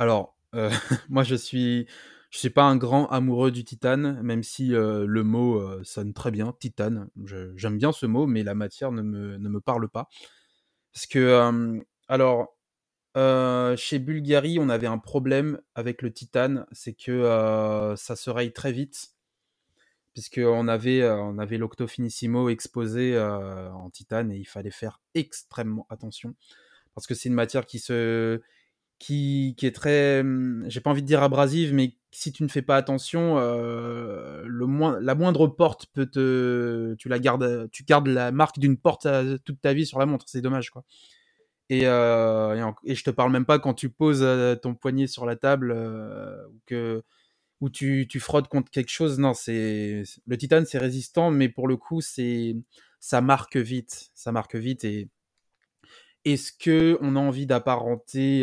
alors, 0.00 0.34
euh, 0.54 0.70
moi 1.10 1.24
je 1.24 1.34
suis 1.36 1.86
je 2.30 2.38
suis 2.38 2.50
pas 2.50 2.62
un 2.64 2.76
grand 2.76 3.06
amoureux 3.08 3.50
du 3.50 3.64
titane, 3.64 4.22
même 4.22 4.44
si, 4.44 4.74
euh, 4.74 5.04
le 5.06 5.24
mot, 5.24 5.60
euh, 5.60 5.82
sonne 5.84 6.14
très 6.14 6.30
bien, 6.30 6.54
titane. 6.60 7.08
j'aime 7.56 7.76
bien 7.76 7.92
ce 7.92 8.06
mot, 8.06 8.26
mais 8.26 8.44
la 8.44 8.54
matière 8.54 8.92
ne 8.92 9.02
me 9.02 9.36
ne 9.36 9.48
me 9.48 9.60
parle 9.60 9.88
pas. 9.90 10.08
Parce 10.92 11.06
que, 11.06 11.80
alors, 12.08 12.56
chez 13.76 13.98
Bulgari, 13.98 14.58
on 14.60 14.68
avait 14.70 14.86
un 14.86 14.98
problème 14.98 15.60
avec 15.74 16.02
le 16.02 16.12
titane, 16.12 16.66
c'est 16.72 16.94
que, 16.94 17.94
ça 17.96 18.16
se 18.16 18.30
raye 18.30 18.52
très 18.52 18.72
vite. 18.72 19.10
Puisqu'on 20.12 20.68
avait, 20.68 21.08
on 21.08 21.38
avait 21.38 21.56
l'Octo 21.56 21.86
Finissimo 21.86 22.48
exposé, 22.48 23.18
en 23.18 23.90
titane 23.90 24.32
et 24.32 24.38
il 24.38 24.44
fallait 24.44 24.70
faire 24.70 25.00
extrêmement 25.14 25.86
attention. 25.88 26.34
Parce 26.94 27.06
que 27.06 27.14
c'est 27.14 27.28
une 27.28 27.34
matière 27.34 27.66
qui 27.66 27.78
se 27.78 28.40
qui, 29.00 29.56
est 29.62 29.74
très, 29.74 30.20
hum, 30.20 30.64
j'ai 30.68 30.80
pas 30.80 30.90
envie 30.90 31.02
de 31.02 31.06
dire 31.06 31.22
abrasive, 31.22 31.72
mais 31.74 31.96
si 32.12 32.32
tu 32.32 32.42
ne 32.42 32.48
fais 32.48 32.62
pas 32.62 32.76
attention, 32.76 33.38
euh, 33.38 34.42
le 34.46 34.66
moins, 34.66 35.00
la 35.00 35.14
moindre 35.14 35.48
porte 35.48 35.86
peut 35.94 36.06
te, 36.06 36.94
tu 36.98 37.08
la 37.08 37.18
gardes, 37.18 37.68
tu 37.72 37.82
gardes 37.84 38.08
la 38.08 38.30
marque 38.30 38.58
d'une 38.58 38.76
porte 38.76 39.08
toute 39.44 39.60
ta 39.60 39.72
vie 39.72 39.86
sur 39.86 39.98
la 39.98 40.06
montre, 40.06 40.26
c'est 40.28 40.42
dommage 40.42 40.70
quoi. 40.70 40.84
Et, 41.70 41.82
euh, 41.86 42.72
et, 42.84 42.94
je 42.94 43.04
te 43.04 43.10
parle 43.10 43.32
même 43.32 43.46
pas 43.46 43.58
quand 43.60 43.74
tu 43.74 43.90
poses 43.90 44.22
euh, 44.22 44.56
ton 44.56 44.74
poignet 44.74 45.06
sur 45.06 45.24
la 45.24 45.36
table 45.36 45.74
que 46.66 47.02
où 47.60 47.70
tu, 47.70 48.06
tu 48.08 48.20
frottes 48.20 48.48
contre 48.48 48.70
quelque 48.70 48.90
chose. 48.90 49.18
Non, 49.18 49.34
c'est 49.34 50.02
le 50.26 50.38
titane, 50.38 50.66
c'est 50.66 50.78
résistant, 50.78 51.30
mais 51.30 51.48
pour 51.48 51.68
le 51.68 51.76
coup, 51.76 52.00
c'est 52.00 52.56
ça 53.00 53.20
marque 53.20 53.56
vite, 53.56 54.10
ça 54.14 54.32
marque 54.32 54.56
vite 54.56 54.84
et 54.84 55.08
est-ce 56.24 56.52
que 56.52 56.98
on 57.00 57.16
a 57.16 57.18
envie 57.18 57.46
d'apparenter 57.46 58.42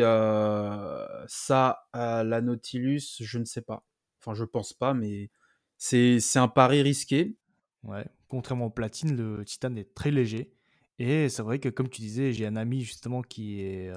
ça 1.27 1.87
à 1.93 2.23
la 2.23 2.41
Nautilus? 2.41 3.17
Je 3.19 3.37
ne 3.37 3.45
sais 3.45 3.61
pas. 3.61 3.85
Enfin, 4.19 4.33
je 4.33 4.43
pense 4.43 4.73
pas, 4.73 4.93
mais 4.93 5.29
c'est 5.77 6.19
un 6.35 6.47
pari 6.47 6.81
risqué. 6.81 7.35
Ouais. 7.83 8.05
Contrairement 8.29 8.65
au 8.65 8.69
platine, 8.71 9.15
le 9.15 9.45
titane 9.45 9.77
est 9.77 9.93
très 9.93 10.11
léger. 10.11 10.51
Et 10.99 11.29
c'est 11.29 11.43
vrai 11.43 11.59
que, 11.59 11.69
comme 11.69 11.89
tu 11.89 12.01
disais, 12.01 12.33
j'ai 12.33 12.47
un 12.47 12.55
ami 12.55 12.81
justement 12.81 13.21
qui, 13.21 13.61
est, 13.61 13.91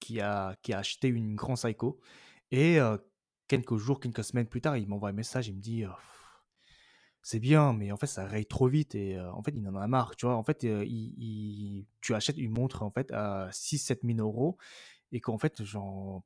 qui, 0.00 0.20
a, 0.20 0.56
qui 0.62 0.72
a 0.72 0.78
acheté 0.78 1.08
une 1.08 1.34
Grand 1.34 1.54
Psycho. 1.54 2.00
Et 2.50 2.78
quelques 3.48 3.76
jours, 3.76 4.00
quelques 4.00 4.24
semaines 4.24 4.46
plus 4.46 4.60
tard, 4.60 4.76
il 4.76 4.88
m'envoie 4.88 5.10
un 5.10 5.12
message. 5.12 5.48
Il 5.48 5.56
me 5.56 5.60
dit 5.60 5.84
c'est 7.22 7.40
bien, 7.40 7.72
mais 7.72 7.90
en 7.90 7.96
fait, 7.96 8.06
ça 8.06 8.24
raye 8.24 8.46
trop 8.46 8.68
vite 8.68 8.94
et 8.94 9.18
en 9.20 9.42
fait, 9.42 9.52
il 9.56 9.66
en 9.66 9.74
a 9.74 9.86
marre, 9.88 10.14
tu 10.14 10.26
vois. 10.26 10.36
En 10.36 10.44
fait, 10.44 10.62
il, 10.62 11.84
tu 12.00 12.14
achètes 12.14 12.38
une 12.38 12.52
montre 12.52 12.82
en 12.82 12.90
fait 12.90 13.10
à 13.10 13.48
6-7 13.50 14.06
000 14.06 14.18
euros 14.20 14.56
et 15.12 15.20
qu'en 15.20 15.38
fait, 15.38 15.62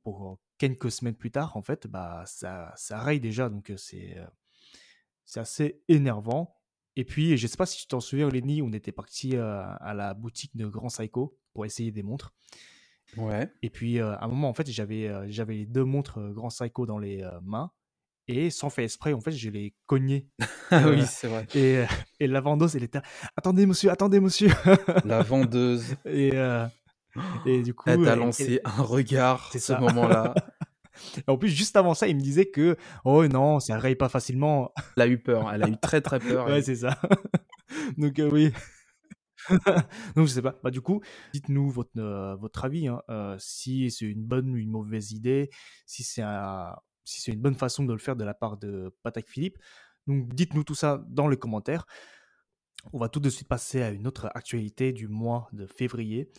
pour 0.03 0.39
quelques 0.57 0.91
semaines 0.91 1.15
plus 1.15 1.31
tard, 1.31 1.57
en 1.57 1.61
fait, 1.61 1.87
bah, 1.87 2.23
ça, 2.27 2.71
ça 2.75 2.99
raye 2.99 3.19
déjà. 3.19 3.49
Donc, 3.49 3.73
c'est, 3.77 4.17
c'est 5.25 5.39
assez 5.39 5.81
énervant. 5.87 6.55
Et 6.95 7.05
puis, 7.05 7.37
je 7.37 7.47
sais 7.47 7.57
pas 7.57 7.65
si 7.65 7.79
tu 7.79 7.87
t'en 7.87 7.99
souviens, 7.99 8.29
Lenny, 8.29 8.61
on 8.61 8.71
était 8.73 8.91
parti 8.91 9.37
à 9.37 9.93
la 9.95 10.13
boutique 10.13 10.55
de 10.55 10.67
Grand 10.67 10.89
Psycho 10.89 11.37
pour 11.53 11.65
essayer 11.65 11.91
des 11.91 12.03
montres. 12.03 12.33
Ouais. 13.17 13.51
Et 13.61 13.69
puis, 13.69 13.99
à 13.99 14.19
un 14.21 14.27
moment, 14.27 14.49
en 14.49 14.53
fait, 14.53 14.69
j'avais, 14.69 15.11
j'avais 15.29 15.55
les 15.55 15.65
deux 15.65 15.83
montres 15.83 16.19
Grand 16.31 16.49
Psycho 16.49 16.85
dans 16.85 16.99
les 16.99 17.27
mains 17.43 17.71
et 18.27 18.49
sans 18.49 18.69
faire 18.69 18.85
exprès, 18.85 19.13
en 19.13 19.19
fait, 19.19 19.31
je 19.31 19.49
l'ai 19.49 19.73
cogné. 19.87 20.27
ah 20.71 20.83
oui, 20.87 21.03
c'est 21.05 21.27
vrai. 21.27 21.47
Et, 21.53 21.77
euh, 21.77 21.85
et, 22.19 22.27
la 22.27 22.41
vendeuse, 22.41 22.75
elle 22.75 22.83
était 22.83 23.01
Attendez, 23.35 23.65
monsieur, 23.65 23.91
attendez, 23.91 24.19
monsieur. 24.19 24.49
la 25.05 25.21
vendeuse. 25.21 25.95
Et, 26.05 26.31
euh, 26.33 26.65
et 27.45 27.61
du 27.61 27.73
coup. 27.73 27.89
Elle 27.89 28.03
t'a 28.03 28.15
lancé 28.15 28.61
un 28.63 28.81
regard, 28.83 29.51
ce 29.51 29.73
moment-là. 29.73 30.33
en 31.27 31.37
plus, 31.37 31.49
juste 31.49 31.75
avant 31.75 31.93
ça, 31.93 32.07
il 32.07 32.15
me 32.15 32.21
disait 32.21 32.45
que 32.45 32.77
oh 33.03 33.27
non, 33.27 33.59
ça 33.59 33.77
raye 33.77 33.95
pas 33.95 34.09
facilement. 34.09 34.71
Elle 34.95 35.03
a 35.03 35.07
eu 35.07 35.17
peur, 35.17 35.51
elle 35.51 35.63
a 35.63 35.67
eu 35.67 35.77
très 35.77 36.01
très 36.01 36.19
peur. 36.19 36.47
ouais, 36.47 36.61
c'est 36.61 36.75
ça. 36.75 36.97
Donc 37.97 38.19
euh, 38.19 38.29
oui. 38.31 38.53
Donc 40.15 40.27
je 40.27 40.33
sais 40.33 40.41
pas. 40.41 40.59
Bah 40.63 40.71
du 40.71 40.81
coup, 40.81 41.01
dites-nous 41.33 41.69
votre 41.69 41.97
euh, 41.97 42.35
votre 42.35 42.65
avis. 42.65 42.87
Hein. 42.87 43.01
Euh, 43.09 43.35
si 43.39 43.89
c'est 43.91 44.05
une 44.05 44.23
bonne 44.23 44.51
ou 44.53 44.57
une 44.57 44.71
mauvaise 44.71 45.11
idée, 45.11 45.49
si 45.85 46.03
c'est 46.03 46.23
si 47.03 47.21
c'est 47.21 47.31
une 47.31 47.41
bonne 47.41 47.55
façon 47.55 47.83
de 47.83 47.93
le 47.93 47.99
faire 47.99 48.15
de 48.15 48.23
la 48.23 48.33
part 48.33 48.57
de 48.57 48.95
Patak 49.03 49.27
Philippe. 49.27 49.57
Donc 50.07 50.33
dites-nous 50.33 50.63
tout 50.63 50.75
ça 50.75 51.03
dans 51.09 51.27
les 51.27 51.37
commentaires. 51.37 51.85
On 52.93 52.99
va 52.99 53.09
tout 53.09 53.19
de 53.19 53.29
suite 53.29 53.47
passer 53.47 53.81
à 53.81 53.91
une 53.91 54.07
autre 54.07 54.29
actualité 54.33 54.91
du 54.91 55.07
mois 55.07 55.47
de 55.53 55.67
février. 55.67 56.31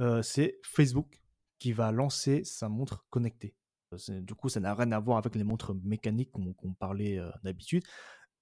Euh, 0.00 0.22
c'est 0.22 0.58
Facebook 0.62 1.20
qui 1.58 1.72
va 1.72 1.92
lancer 1.92 2.42
sa 2.44 2.70
montre 2.70 3.04
connectée. 3.10 3.54
Du 4.08 4.34
coup, 4.34 4.48
ça 4.48 4.60
n'a 4.60 4.74
rien 4.74 4.92
à 4.92 5.00
voir 5.00 5.18
avec 5.18 5.34
les 5.34 5.44
montres 5.44 5.74
mécaniques 5.82 6.30
qu'on 6.32 6.74
parlait 6.74 7.18
euh, 7.18 7.30
d'habitude. 7.42 7.82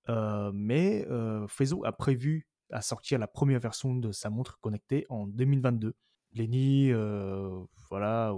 Euh, 0.09 0.51
mais 0.55 1.07
Facebook 1.49 1.87
a 1.87 1.93
prévu 1.93 2.47
à 2.71 2.83
sortir 2.83 3.19
la 3.19 3.27
première 3.27 3.61
version 3.61 3.95
de 3.95 4.13
sa 4.13 4.31
montre 4.31 4.59
connectée 4.61 5.07
en 5.09 5.27
2022. 5.27 5.95
Lenny, 6.35 6.93
voilà, 7.89 8.35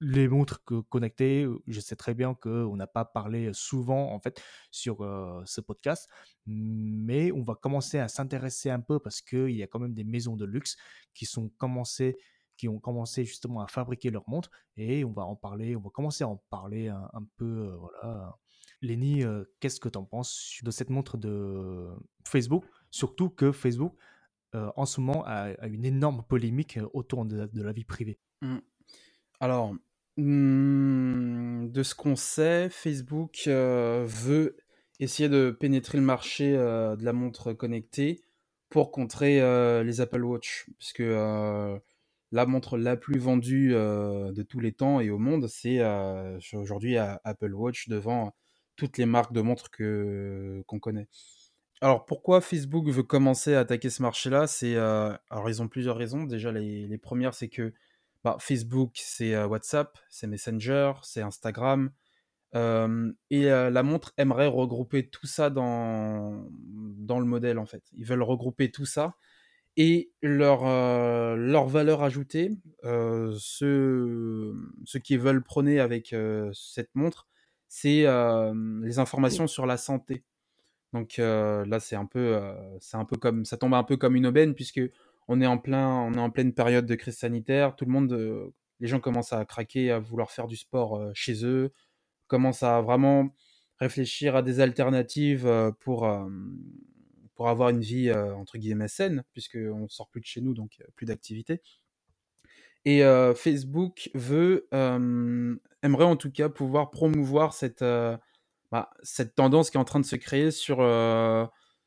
les 0.00 0.28
montres 0.28 0.62
connectées, 0.88 1.46
je 1.66 1.80
sais 1.80 1.96
très 1.96 2.14
bien 2.14 2.34
qu'on 2.34 2.76
n'a 2.76 2.86
pas 2.86 3.04
parlé 3.04 3.52
souvent 3.52 4.12
en 4.12 4.20
fait 4.20 4.40
sur 4.70 4.98
ce 5.44 5.60
podcast, 5.60 6.08
mais 6.46 7.32
on 7.32 7.42
va 7.42 7.54
commencer 7.54 7.98
à 7.98 8.08
s'intéresser 8.08 8.70
un 8.70 8.80
peu 8.80 9.00
parce 9.00 9.20
qu'il 9.20 9.50
y 9.50 9.62
a 9.62 9.66
quand 9.66 9.80
même 9.80 9.94
des 9.94 10.04
maisons 10.04 10.36
de 10.36 10.44
luxe 10.44 10.76
qui 11.14 11.26
sont 11.26 11.48
commencées 11.58 12.16
qui 12.56 12.68
ont 12.68 12.78
commencé 12.78 13.24
justement 13.24 13.60
à 13.60 13.66
fabriquer 13.66 14.10
leurs 14.10 14.28
montres 14.28 14.50
et 14.76 15.04
on 15.04 15.12
va 15.12 15.22
en 15.22 15.36
parler, 15.36 15.76
on 15.76 15.80
va 15.80 15.90
commencer 15.90 16.24
à 16.24 16.28
en 16.28 16.42
parler 16.50 16.88
un, 16.88 17.26
peu. 17.36 17.78
Euh. 18.04 18.18
Lenny, 18.82 19.24
euh, 19.24 19.44
qu'est-ce 19.60 19.80
que 19.80 19.88
tu 19.88 19.98
en 19.98 20.04
penses 20.04 20.60
de 20.62 20.70
cette 20.70 20.90
montre 20.90 21.16
de 21.16 21.88
Facebook? 22.24 22.64
Surtout 22.90 23.30
que 23.30 23.52
Facebook, 23.52 23.94
euh, 24.54 24.70
en 24.76 24.84
ce 24.84 25.00
moment, 25.00 25.24
a, 25.26 25.54
une 25.66 25.84
énorme 25.84 26.24
polémique 26.28 26.78
autour 26.92 27.24
de, 27.24 27.48
la 27.54 27.72
vie 27.72 27.84
privée. 27.84 28.18
Mmh. 28.42 28.58
Alors, 29.40 29.74
mmh, 30.16 31.68
de 31.68 31.82
ce 31.82 31.94
qu'on 31.94 32.16
sait, 32.16 32.68
Facebook 32.68 33.42
veut 33.46 34.56
essayer 35.00 35.28
de 35.28 35.50
pénétrer 35.50 35.98
le 35.98 36.04
marché 36.04 36.52
de 36.52 37.04
la 37.04 37.12
montre 37.12 37.52
connectée 37.52 38.22
pour 38.68 38.90
contrer 38.90 39.40
les 39.82 40.00
Apple 40.00 40.24
Watch, 40.24 40.68
puisque 40.78 41.02
la 42.34 42.46
montre 42.46 42.76
la 42.76 42.96
plus 42.96 43.20
vendue 43.20 43.70
de 43.70 44.42
tous 44.42 44.58
les 44.58 44.72
temps 44.72 44.98
et 44.98 45.08
au 45.08 45.18
monde, 45.18 45.46
c'est 45.46 45.80
aujourd'hui 46.52 46.96
Apple 46.98 47.54
Watch 47.54 47.88
devant 47.88 48.34
toutes 48.74 48.98
les 48.98 49.06
marques 49.06 49.32
de 49.32 49.40
montres 49.40 49.70
que 49.70 50.64
qu'on 50.66 50.80
connaît. 50.80 51.06
Alors 51.80 52.04
pourquoi 52.04 52.40
Facebook 52.40 52.88
veut 52.88 53.04
commencer 53.04 53.54
à 53.54 53.60
attaquer 53.60 53.88
ce 53.88 54.02
marché-là? 54.02 54.48
C'est 54.48 54.76
alors 54.76 55.48
ils 55.48 55.62
ont 55.62 55.68
plusieurs 55.68 55.96
raisons. 55.96 56.24
Déjà 56.24 56.50
les, 56.50 56.98
premières, 56.98 57.34
c'est 57.34 57.48
que 57.48 57.72
bah, 58.24 58.36
Facebook, 58.40 58.94
c'est 58.96 59.40
WhatsApp, 59.44 59.96
c'est 60.10 60.26
Messenger, 60.26 60.94
c'est 61.02 61.22
Instagram. 61.22 61.92
et 62.52 63.44
la 63.44 63.82
montre 63.84 64.12
aimerait 64.16 64.48
regrouper 64.48 65.08
tout 65.08 65.28
ça 65.28 65.50
dans, 65.50 66.48
dans 66.50 67.20
le 67.20 67.26
modèle 67.26 67.60
en 67.60 67.66
fait. 67.66 67.84
Ils 67.92 68.04
veulent 68.04 68.24
regrouper 68.24 68.72
tout 68.72 68.86
ça 68.86 69.14
et 69.76 70.12
leur, 70.22 70.66
euh, 70.66 71.36
leur 71.36 71.66
valeur 71.66 72.02
ajoutée, 72.02 72.50
euh, 72.84 73.34
ceux, 73.38 74.54
qui 75.02 75.16
veulent 75.16 75.42
prôner 75.42 75.80
avec 75.80 76.12
euh, 76.12 76.50
cette 76.52 76.94
montre, 76.94 77.26
c'est 77.68 78.04
les 78.84 78.98
informations 79.00 79.48
sur 79.48 79.66
la 79.66 79.76
santé. 79.76 80.22
Donc 80.92 81.16
là, 81.18 81.80
c'est 81.80 81.96
un 81.96 82.06
peu, 82.06 82.40
c'est 82.80 82.96
un 82.96 83.04
peu 83.04 83.16
comme, 83.16 83.44
ça 83.44 83.56
tombe 83.56 83.74
un 83.74 83.82
peu 83.82 83.96
comme 83.96 84.14
une 84.14 84.26
aubaine 84.26 84.54
puisque 84.54 84.80
on 85.26 85.40
est 85.40 85.46
en 85.46 85.58
plein, 85.58 85.88
on 85.88 86.14
est 86.14 86.20
en 86.20 86.30
pleine 86.30 86.52
période 86.54 86.86
de 86.86 86.94
crise 86.94 87.16
sanitaire. 87.16 87.74
Tout 87.74 87.84
le 87.84 87.90
monde, 87.90 88.52
les 88.78 88.86
gens 88.86 89.00
commencent 89.00 89.32
à 89.32 89.44
craquer, 89.44 89.90
à 89.90 89.98
vouloir 89.98 90.30
faire 90.30 90.46
du 90.46 90.56
sport 90.56 91.10
chez 91.14 91.44
eux, 91.44 91.72
commencent 92.28 92.62
à 92.62 92.80
vraiment 92.80 93.34
réfléchir 93.80 94.36
à 94.36 94.42
des 94.42 94.60
alternatives 94.60 95.50
pour 95.80 96.06
pour 97.34 97.48
avoir 97.48 97.70
une 97.70 97.80
vie 97.80 98.12
entre 98.12 98.58
guillemets 98.58 98.88
saine, 98.88 99.24
puisqu'on 99.32 99.80
ne 99.80 99.88
sort 99.88 100.08
plus 100.08 100.20
de 100.20 100.26
chez 100.26 100.40
nous, 100.40 100.54
donc 100.54 100.82
plus 100.94 101.06
d'activité. 101.06 101.60
Et 102.84 103.02
Facebook 103.34 104.10
veut, 104.14 104.68
aimerait 104.70 106.04
en 106.04 106.16
tout 106.16 106.30
cas 106.30 106.48
pouvoir 106.48 106.90
promouvoir 106.90 107.54
cette, 107.54 107.82
bah, 107.82 108.90
cette 109.02 109.34
tendance 109.34 109.70
qui 109.70 109.76
est 109.76 109.80
en 109.80 109.84
train 109.84 110.00
de 110.00 110.04
se 110.04 110.16
créer 110.16 110.50
sur, 110.50 110.76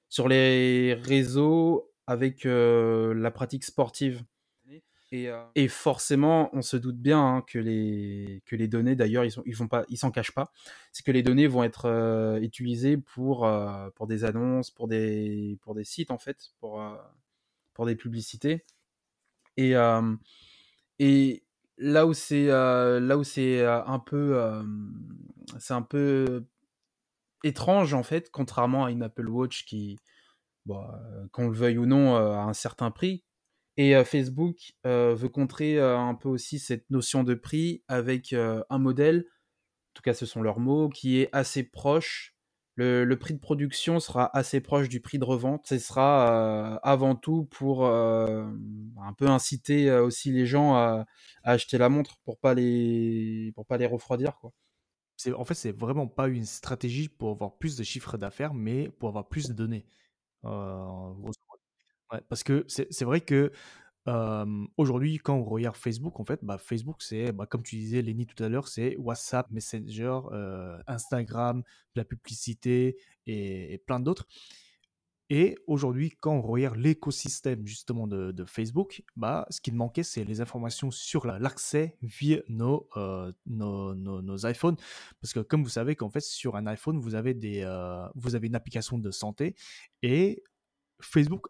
sur 0.10 0.28
les 0.28 0.94
réseaux 0.96 1.92
avec 2.08 2.46
la 2.46 3.32
pratique 3.32 3.64
sportive. 3.64 4.24
Euh, 5.14 5.46
et, 5.56 5.68
forcément, 5.68 6.50
on 6.54 6.62
se 6.62 6.76
doute 6.76 6.98
bien 6.98 7.20
hein, 7.20 7.42
que, 7.42 7.60
les, 7.60 8.68
données, 8.68 8.96
d'ailleurs, 8.96 9.24
ils, 9.24 9.34
ils 9.46 9.98
s'en 9.98 10.12
cachent 10.12 10.34
pas, 10.34 10.52
c'est 10.92 11.06
que 11.06 11.12
les 11.12 11.24
données 11.24 11.48
vont 11.48 11.64
être 11.64 11.86
euh, 11.86 12.40
utilisées 12.42 12.98
pour, 12.98 13.46
euh, 13.46 13.90
pour 13.92 14.08
des 14.08 14.26
annonces, 14.26 14.70
pour 14.70 14.88
des, 14.88 15.58
sites, 15.84 16.12
en 16.12 16.18
fait, 16.18 16.52
pour, 16.60 17.86
des 17.86 17.96
publicités. 17.96 18.66
Et, 19.56 19.72
là 21.78 22.06
où 22.06 22.14
c'est 22.14 22.52
un 22.52 24.00
peu 25.90 26.46
étrange 27.44 27.94
en 27.94 28.02
fait 28.02 28.32
contrairement 28.32 28.86
à 28.86 28.92
une 28.92 29.04
Apple 29.04 29.30
Watch 29.30 29.64
qui 29.66 30.00
qu'on 30.66 31.48
le 31.48 31.54
veuille 31.54 31.78
ou 31.78 31.86
non 31.86 32.16
à 32.16 32.40
un 32.42 32.54
certain 32.54 32.92
prix 32.92 33.24
et 33.78 34.04
Facebook 34.04 34.74
veut 34.84 35.30
contrer 35.30 35.80
un 35.80 36.16
peu 36.16 36.30
aussi 36.30 36.60
cette 36.60 36.90
notion 36.90 37.24
de 37.24 37.36
prix 37.36 37.84
avec 37.88 38.34
un 38.34 38.78
modèle, 38.78 39.26
en 39.28 39.94
tout 39.94 40.02
cas 40.04 40.14
ce 40.14 40.26
sont 40.26 40.42
leurs 40.42 40.60
mots, 40.60 40.90
qui 40.90 41.20
est 41.20 41.30
assez 41.32 41.64
proche. 41.64 42.34
Le, 42.76 43.12
prix 43.16 43.34
de 43.34 43.40
production 43.40 44.00
sera 44.00 44.36
assez 44.38 44.62
proche 44.62 44.88
du 44.90 45.00
prix 45.02 45.18
de 45.18 45.26
revente. 45.26 45.66
Ce 45.68 45.80
sera 45.80 46.76
avant 46.78 47.16
tout 47.16 47.46
pour 47.46 47.86
un 47.88 49.14
peu 49.18 49.28
inciter 49.28 49.92
aussi 49.92 50.32
les 50.32 50.46
gens 50.46 50.76
à, 50.76 51.06
acheter 51.44 51.78
la 51.78 51.90
montre 51.90 52.18
pour 52.26 52.40
pas 52.40 52.54
les 52.54 53.52
pour 53.56 53.66
pas 53.66 53.78
les 53.78 53.88
refroidir 53.88 54.38
quoi. 54.38 54.52
En 55.36 55.46
fait 55.46 55.56
c'est 55.56 55.72
vraiment 55.72 56.08
pas 56.08 56.28
une 56.28 56.46
stratégie 56.46 57.10
pour 57.10 57.32
avoir 57.32 57.58
plus 57.58 57.76
de 57.78 57.84
chiffres 57.84 58.18
d'affaires, 58.18 58.54
mais 58.54 58.90
pour 58.90 59.10
avoir 59.10 59.28
plus 59.28 59.48
de 59.48 59.54
données. 59.54 59.86
Parce 62.30 62.44
que 62.44 62.66
c'est 62.68 63.04
vrai 63.06 63.22
que 63.22 63.52
aujourd'hui, 64.78 65.18
quand 65.18 65.36
on 65.36 65.44
regarde 65.44 65.76
Facebook, 65.76 66.20
en 66.20 66.26
fait, 66.26 66.40
bah, 66.44 66.58
Facebook, 66.58 67.02
c'est, 67.02 67.32
bah, 67.32 67.46
comme 67.46 67.64
tu 67.64 67.76
disais, 67.76 68.02
Lenny, 68.02 68.26
tout 68.26 68.42
à 68.42 68.50
l'heure, 68.50 68.68
c'est 68.68 68.96
WhatsApp, 68.98 69.50
Messenger, 69.52 70.20
Instagram, 70.88 71.64
la 71.96 72.06
publicité 72.06 72.98
et, 73.26 73.82
plein 73.86 74.00
d'autres. 74.00 74.28
Et 75.30 75.58
aujourd'hui, 75.68 76.12
quand 76.12 76.36
on 76.36 76.42
regarde 76.42 76.78
l'écosystème 76.78 77.68
justement 77.68 78.08
de, 78.08 78.32
de, 78.32 78.46
Facebook, 78.46 79.04
bah, 79.18 79.46
ce 79.50 79.60
qui 79.60 79.74
manquait, 79.74 80.04
c'est 80.04 80.24
les 80.24 80.40
informations 80.40 80.90
sur 80.90 81.28
l'accès 81.28 81.98
via 82.02 82.40
nos, 82.48 82.88
nos, 83.46 83.94
nos, 83.94 84.46
iPhones. 84.46 84.78
Parce 85.20 85.34
que 85.34 85.42
comme 85.42 85.64
vous 85.64 85.70
savez 85.70 85.98
qu'en 85.98 86.10
fait, 86.10 86.22
sur 86.22 86.56
un 86.56 86.66
iPhone, 86.68 86.98
vous 86.98 87.16
avez, 87.16 87.34
des, 87.34 87.66
vous 88.16 88.36
avez 88.36 88.48
une 88.48 88.56
application 88.56 88.98
de 88.98 89.12
santé 89.12 89.56
et 90.02 90.44
Facebook 91.02 91.48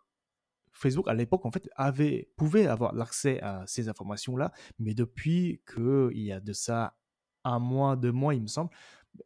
Facebook 0.77 1.07
à 1.07 1.13
l'époque 1.13 1.45
en 1.45 1.51
fait 1.51 1.69
avait 1.75 2.29
pouvait 2.37 2.67
avoir 2.67 2.93
l'accès 2.93 3.41
à 3.41 3.63
ces 3.67 3.89
informations 3.89 4.37
là, 4.37 4.51
mais 4.79 4.93
depuis 4.93 5.61
que 5.65 6.09
il 6.13 6.23
y 6.23 6.31
a 6.31 6.39
de 6.39 6.53
ça 6.53 6.95
un 7.43 7.59
mois, 7.59 7.95
deux 7.95 8.11
mois, 8.11 8.35
il 8.35 8.41
me 8.41 8.47
semble, 8.47 8.69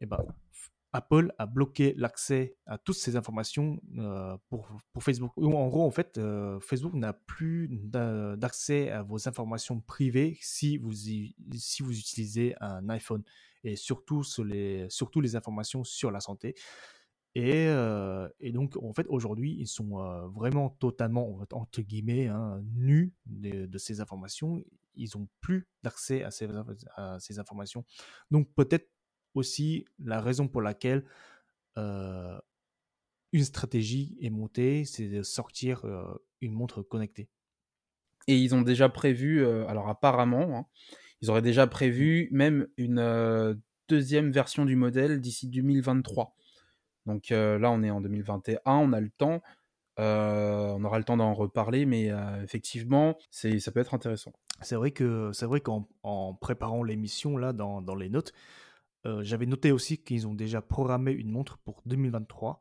eh 0.00 0.06
ben, 0.06 0.24
Apple 0.92 1.32
a 1.38 1.46
bloqué 1.46 1.94
l'accès 1.96 2.56
à 2.66 2.76
toutes 2.76 2.96
ces 2.96 3.16
informations 3.16 3.80
euh, 3.98 4.36
pour, 4.48 4.68
pour, 4.92 5.02
Facebook. 5.02 5.32
En 5.38 5.68
gros, 5.68 5.86
en 5.86 5.90
fait, 5.90 6.18
euh, 6.18 6.60
Facebook 6.60 6.92
n'a 6.92 7.14
plus 7.14 7.68
d'accès 7.70 8.90
à 8.90 9.02
vos 9.02 9.26
informations 9.26 9.80
privées 9.80 10.36
si 10.42 10.76
vous, 10.76 10.92
si 10.92 11.82
vous 11.82 11.98
utilisez 11.98 12.54
un 12.60 12.88
iPhone 12.90 13.22
et 13.64 13.76
surtout, 13.76 14.22
sur 14.22 14.44
les, 14.44 14.86
surtout 14.90 15.20
les 15.20 15.34
informations 15.34 15.82
sur 15.82 16.10
la 16.10 16.20
santé. 16.20 16.54
Et, 17.34 17.66
et, 18.40 18.52
donc, 18.52 18.76
en 18.76 18.92
fait, 18.92 19.06
aujourd'hui, 19.08 19.56
ils 19.58 19.66
sont 19.66 19.96
vraiment 20.28 20.68
totalement, 20.68 21.38
entre 21.52 21.80
guillemets, 21.80 22.26
hein, 22.26 22.60
nus 22.74 23.14
de, 23.26 23.78
ces 23.78 24.00
informations. 24.00 24.62
Ils 24.96 25.10
n'ont 25.14 25.26
plus 25.40 25.66
d'accès 25.82 26.22
à 26.24 26.30
ces, 26.30 26.46
à 26.96 27.18
ces, 27.20 27.38
informations. 27.38 27.86
Donc, 28.30 28.52
peut-être 28.54 28.90
aussi 29.34 29.86
la 29.98 30.20
raison 30.20 30.46
pour 30.46 30.60
laquelle 30.60 31.04
une 31.76 33.44
stratégie 33.44 34.16
est 34.20 34.30
montée, 34.30 34.84
c'est 34.84 35.08
de 35.08 35.22
sortir 35.22 35.86
une 36.42 36.52
montre 36.52 36.82
connectée. 36.82 37.30
Et 38.28 38.36
ils 38.36 38.54
ont 38.54 38.62
déjà 38.62 38.88
prévu, 38.88 39.44
alors 39.46 39.88
apparemment, 39.88 40.58
hein, 40.58 40.66
ils 41.22 41.30
auraient 41.30 41.42
déjà 41.42 41.66
prévu 41.66 42.28
même 42.30 42.68
une 42.76 43.58
deuxième 43.88 44.30
version 44.32 44.64
du 44.64 44.76
modèle 44.76 45.20
d'ici 45.20 45.48
2023. 45.48 46.36
Donc 47.06 47.30
là, 47.30 47.70
on 47.70 47.82
est 47.82 47.90
en 47.90 48.00
2021, 48.00 48.60
on 48.64 48.92
a 48.92 49.00
le 49.00 49.10
temps. 49.10 49.42
on 49.98 50.84
aura 50.84 50.98
le 50.98 51.04
temps 51.04 51.16
d'en 51.16 51.34
reparler, 51.34 51.86
mais 51.86 52.10
effectivement, 52.42 53.16
c'est, 53.30 53.58
ça 53.58 53.72
peut 53.72 53.80
être 53.80 53.94
intéressant. 53.94 54.32
C'est 54.60 54.76
vrai 54.76 54.92
que 54.92 55.30
c'est 55.32 55.46
vrai 55.46 55.60
qu'en 55.60 55.88
préparant 56.40 56.82
l'émission 56.82 57.36
là 57.36 57.52
dans, 57.52 57.82
dans 57.82 57.96
les 57.96 58.08
notes, 58.08 58.32
j'avais 59.04 59.46
noté 59.46 59.72
aussi 59.72 59.98
qu'ils 59.98 60.28
ont 60.28 60.34
déjà 60.34 60.62
programmé 60.62 61.12
une 61.12 61.30
montre 61.30 61.58
pour 61.58 61.82
2023, 61.86 62.60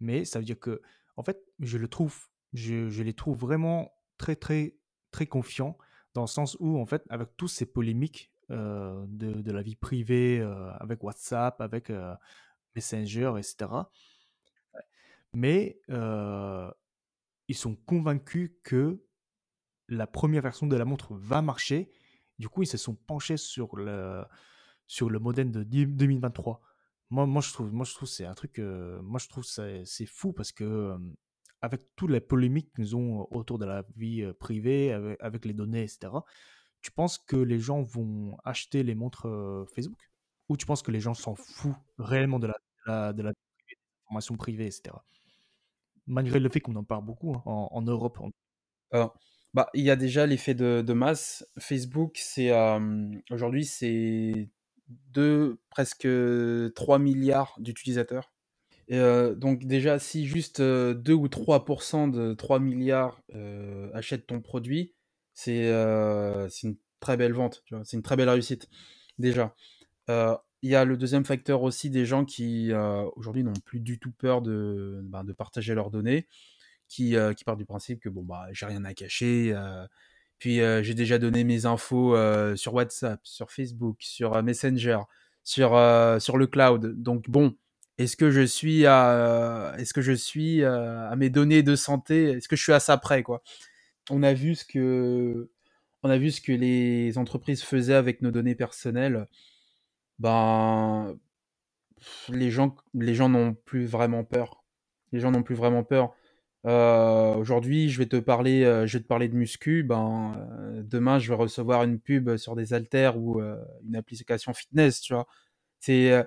mais 0.00 0.24
ça 0.24 0.38
veut 0.38 0.44
dire 0.44 0.58
que 0.58 0.80
en 1.16 1.22
fait, 1.22 1.42
je 1.60 1.78
le 1.78 1.88
trouve, 1.88 2.16
je, 2.52 2.88
je 2.88 3.02
les 3.02 3.14
trouve 3.14 3.38
vraiment 3.38 3.92
très 4.18 4.36
très 4.36 4.76
très 5.10 5.26
confiants 5.26 5.76
dans 6.14 6.22
le 6.22 6.28
sens 6.28 6.56
où 6.60 6.78
en 6.78 6.86
fait, 6.86 7.04
avec 7.10 7.36
tous 7.36 7.48
ces 7.48 7.66
polémiques 7.66 8.30
de, 8.50 9.06
de, 9.06 9.52
la 9.52 9.62
vie 9.62 9.76
privée, 9.76 10.40
avec 10.78 11.02
WhatsApp, 11.02 11.60
avec 11.60 11.90
Messenger, 12.74 13.34
etc. 13.38 13.70
Mais 15.32 15.80
ils 15.88 17.56
sont 17.56 17.74
convaincus 17.74 18.52
que 18.62 19.04
la 19.88 20.06
première 20.06 20.42
version 20.42 20.66
de 20.66 20.76
la 20.76 20.84
montre 20.84 21.14
va 21.14 21.42
marcher. 21.42 21.90
Du 22.38 22.48
coup, 22.48 22.62
ils 22.62 22.66
se 22.66 22.78
sont 22.78 22.94
penchés 22.94 23.36
sur 23.36 23.76
le, 23.76 24.24
sur 24.86 25.10
le 25.10 25.18
modèle 25.18 25.50
de 25.50 25.62
2023. 25.62 26.60
Moi, 27.10 27.26
moi, 27.26 27.42
je 27.42 27.52
trouve, 27.52 27.72
moi, 27.72 27.84
je 27.84 27.94
trouve 27.94 28.08
c'est 28.08 28.24
un 28.24 28.34
truc, 28.34 28.58
moi, 28.58 29.20
je 29.20 29.28
trouve 29.28 29.44
c'est, 29.44 29.84
c'est 29.84 30.06
fou 30.06 30.32
parce 30.32 30.52
que 30.52 30.96
avec 31.60 31.82
toutes 31.96 32.10
les 32.10 32.20
polémiques 32.20 32.72
qu'ils 32.74 32.94
ont 32.94 33.26
autour 33.30 33.58
de 33.58 33.64
la 33.64 33.84
vie 33.96 34.30
privée, 34.38 34.92
avec, 35.20 35.44
les 35.44 35.54
données, 35.54 35.82
etc. 35.82 36.12
Tu 36.82 36.90
penses 36.90 37.18
que 37.18 37.36
les 37.36 37.58
gens 37.58 37.82
vont 37.82 38.36
acheter 38.44 38.82
les 38.82 38.94
montres 38.94 39.26
Facebook? 39.74 40.10
Ou 40.48 40.56
tu 40.56 40.66
penses 40.66 40.82
que 40.82 40.90
les 40.90 41.00
gens 41.00 41.14
s'en 41.14 41.34
foutent 41.34 41.74
réellement 41.98 42.38
de 42.38 42.48
la, 42.86 43.12
de 43.12 43.22
la, 43.22 43.32
information 44.06 44.36
privée, 44.36 44.66
etc. 44.66 44.94
Malgré 46.06 46.38
le 46.38 46.48
fait 46.48 46.60
qu'on 46.60 46.76
en 46.76 46.84
parle 46.84 47.04
beaucoup 47.04 47.34
hein, 47.34 47.42
en, 47.46 47.82
Europe. 47.82 48.18
Bah, 49.54 49.70
il 49.72 49.84
y 49.84 49.90
a 49.90 49.96
déjà 49.96 50.26
l'effet 50.26 50.54
de, 50.54 50.92
masse. 50.92 51.46
Facebook, 51.58 52.18
c'est 52.18 52.52
aujourd'hui, 53.30 53.64
c'est 53.64 54.50
2, 54.88 55.58
presque 55.70 56.08
3 56.74 56.98
milliards 56.98 57.54
d'utilisateurs. 57.58 58.32
Et 58.88 58.98
donc 59.36 59.64
déjà, 59.64 59.98
si 59.98 60.26
juste 60.26 60.60
2 60.60 61.12
ou 61.12 61.28
3% 61.28 62.10
de 62.10 62.34
3 62.34 62.58
milliards 62.58 63.22
achètent 63.94 64.26
ton 64.26 64.40
produit, 64.40 64.94
c'est 65.32 65.68
une 65.70 66.76
très 67.00 67.16
belle 67.16 67.32
vente, 67.32 67.64
c'est 67.84 67.96
une 67.96 68.02
très 68.02 68.16
belle 68.16 68.28
réussite, 68.28 68.68
déjà. 69.18 69.54
Il 70.08 70.70
y 70.70 70.74
a 70.74 70.84
le 70.84 70.96
deuxième 70.96 71.24
facteur 71.24 71.62
aussi 71.62 71.90
des 71.90 72.06
gens 72.06 72.24
qui 72.24 72.72
aujourd'hui 73.16 73.44
n'ont 73.44 73.52
plus 73.64 73.80
du 73.80 73.98
tout 73.98 74.12
peur 74.12 74.42
de, 74.42 75.00
ben, 75.04 75.24
partager 75.36 75.74
leurs 75.74 75.90
données, 75.90 76.26
qui, 76.88 77.16
qui 77.36 77.44
partent 77.44 77.58
du 77.58 77.66
principe 77.66 78.00
que 78.00 78.08
bon 78.08 78.22
bah 78.22 78.46
j'ai 78.52 78.66
rien 78.66 78.84
à 78.84 78.94
cacher, 78.94 79.54
puis 80.38 80.56
j'ai 80.56 80.94
déjà 80.94 81.18
donné 81.18 81.44
mes 81.44 81.66
infos 81.66 82.16
sur 82.56 82.74
WhatsApp, 82.74 83.20
sur 83.24 83.50
Facebook, 83.50 83.96
sur 84.00 84.42
Messenger, 84.42 85.00
sur, 85.44 85.74
le 85.74 86.46
cloud. 86.46 87.00
Donc 87.00 87.28
bon, 87.28 87.54
est-ce 87.98 88.16
que 88.16 88.30
je 88.30 88.42
suis 88.42 88.86
à, 88.86 89.76
mes 91.16 91.30
données 91.30 91.62
de 91.62 91.76
santé? 91.76 92.30
Est-ce 92.30 92.48
que 92.48 92.56
je 92.56 92.62
suis 92.62 92.72
à 92.72 92.80
ça 92.80 92.96
près 92.96 93.22
quoi? 93.22 93.42
On 94.10 94.22
a 94.22 94.32
vu 94.34 94.54
ce 94.56 94.64
que 94.64 95.48
les 96.52 97.18
entreprises 97.18 97.62
faisaient 97.62 97.94
avec 97.94 98.22
nos 98.22 98.30
données 98.30 98.54
personnelles 98.54 99.28
ben 100.18 101.16
les 102.28 102.50
gens 102.50 102.76
les 102.94 103.14
gens 103.14 103.28
n'ont 103.28 103.54
plus 103.54 103.86
vraiment 103.86 104.24
peur. 104.24 104.64
Les 105.12 105.20
gens 105.20 105.30
n'ont 105.30 105.42
plus 105.42 105.54
vraiment 105.54 105.84
peur. 105.84 106.14
Euh, 106.66 107.34
aujourd'hui, 107.34 107.90
je 107.90 107.98
vais 107.98 108.06
te 108.06 108.16
parler, 108.16 108.64
euh, 108.64 108.86
je 108.86 108.96
vais 108.96 109.02
te 109.02 109.08
parler 109.08 109.28
de 109.28 109.36
muscu. 109.36 109.82
Ben, 109.82 110.32
euh, 110.36 110.82
demain, 110.82 111.18
je 111.18 111.28
vais 111.28 111.34
recevoir 111.34 111.84
une 111.84 112.00
pub 112.00 112.36
sur 112.36 112.56
des 112.56 112.72
haltères 112.72 113.18
ou 113.18 113.40
une 113.40 113.96
application 113.96 114.54
fitness, 114.54 115.00
tu 115.00 115.14
vois. 115.14 115.26
C'est, 115.80 116.24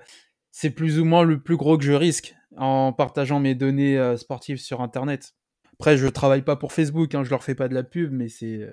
c'est 0.52 0.70
plus 0.70 1.00
ou 1.00 1.04
moins 1.04 1.24
le 1.24 1.40
plus 1.42 1.56
gros 1.56 1.76
que 1.78 1.84
je 1.84 1.92
risque 1.92 2.36
en 2.56 2.92
partageant 2.92 3.40
mes 3.40 3.54
données 3.54 4.16
sportives 4.16 4.58
sur 4.58 4.80
Internet. 4.80 5.34
Après, 5.74 5.96
je 5.96 6.06
travaille 6.06 6.42
pas 6.42 6.56
pour 6.56 6.72
Facebook, 6.72 7.14
hein, 7.14 7.24
je 7.24 7.30
leur 7.30 7.42
fais 7.42 7.54
pas 7.54 7.68
de 7.68 7.74
la 7.74 7.82
pub, 7.82 8.12
mais 8.12 8.28
c'est 8.28 8.70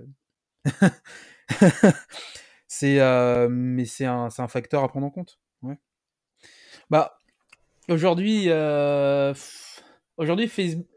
c'est 2.68 3.00
euh, 3.00 3.48
mais 3.50 3.86
c'est 3.86 4.06
un, 4.06 4.30
un, 4.38 4.48
facteur 4.48 4.84
à 4.84 4.88
prendre 4.88 5.06
en 5.06 5.12
compte. 5.12 5.40
Ouais. 5.62 5.78
Bah 6.90 7.18
aujourd'hui 7.90 8.46
euh, 8.50 9.34
aujourd'hui 10.18 10.48
Facebook 10.48 10.88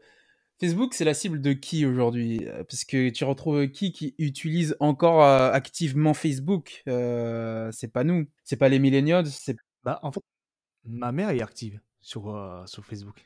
Facebook, 0.59 0.93
c'est 0.93 1.05
la 1.05 1.13
cible 1.13 1.39
de 1.39 1.53
qui 1.53 1.85
aujourd'hui 1.85 2.45
euh, 2.45 2.65
Parce 2.65 2.83
que 2.83 3.09
tu 3.09 3.23
retrouves 3.23 3.69
qui 3.69 3.93
qui 3.93 4.15
utilise 4.17 4.75
encore 4.79 5.23
activement 5.23 6.13
Facebook 6.13 6.83
C'est 6.85 7.91
pas 7.93 8.03
nous, 8.03 8.27
c'est 8.43 8.57
pas 8.57 8.69
les 8.69 8.79
millennials. 8.79 9.27
C'est 9.27 9.55
bah 9.83 9.99
en 10.03 10.11
fait, 10.11 10.21
ma 10.85 11.11
mère 11.11 11.29
est 11.29 11.41
active 11.41 11.79
sur 12.01 12.63
sur 12.67 12.85
Facebook. 12.85 13.25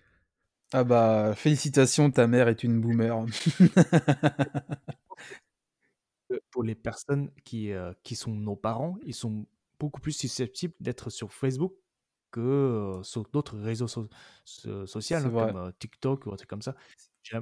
Ah 0.73 0.83
bah 0.83 1.33
félicitations, 1.35 2.11
ta 2.11 2.27
mère 2.27 2.49
est 2.49 2.63
une 2.63 2.81
boomer. 2.81 3.25
pour 6.51 6.63
les 6.63 6.75
personnes 6.75 7.31
qui, 7.43 7.71
qui 8.03 8.15
sont 8.15 8.33
nos 8.33 8.55
parents, 8.55 8.97
ils 9.05 9.13
sont 9.13 9.45
beaucoup 9.79 10.01
plus 10.01 10.13
susceptibles 10.13 10.73
d'être 10.79 11.09
sur 11.09 11.33
Facebook 11.33 11.73
que 12.31 12.99
sur 13.03 13.23
d'autres 13.31 13.57
réseaux 13.59 13.87
sociaux 13.87 14.11
hein, 15.15 15.29
comme 15.29 15.73
TikTok 15.79 16.25
ou 16.25 16.33
un 16.33 16.35
truc 16.35 16.49
comme 16.49 16.61
ça. 16.61 16.75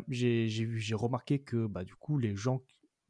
J'ai 0.09 0.95
remarqué 0.95 1.39
que 1.39 1.65
bah, 1.65 1.83
du 1.83 1.95
coup, 1.95 2.17
les 2.17 2.35
gens 2.35 2.61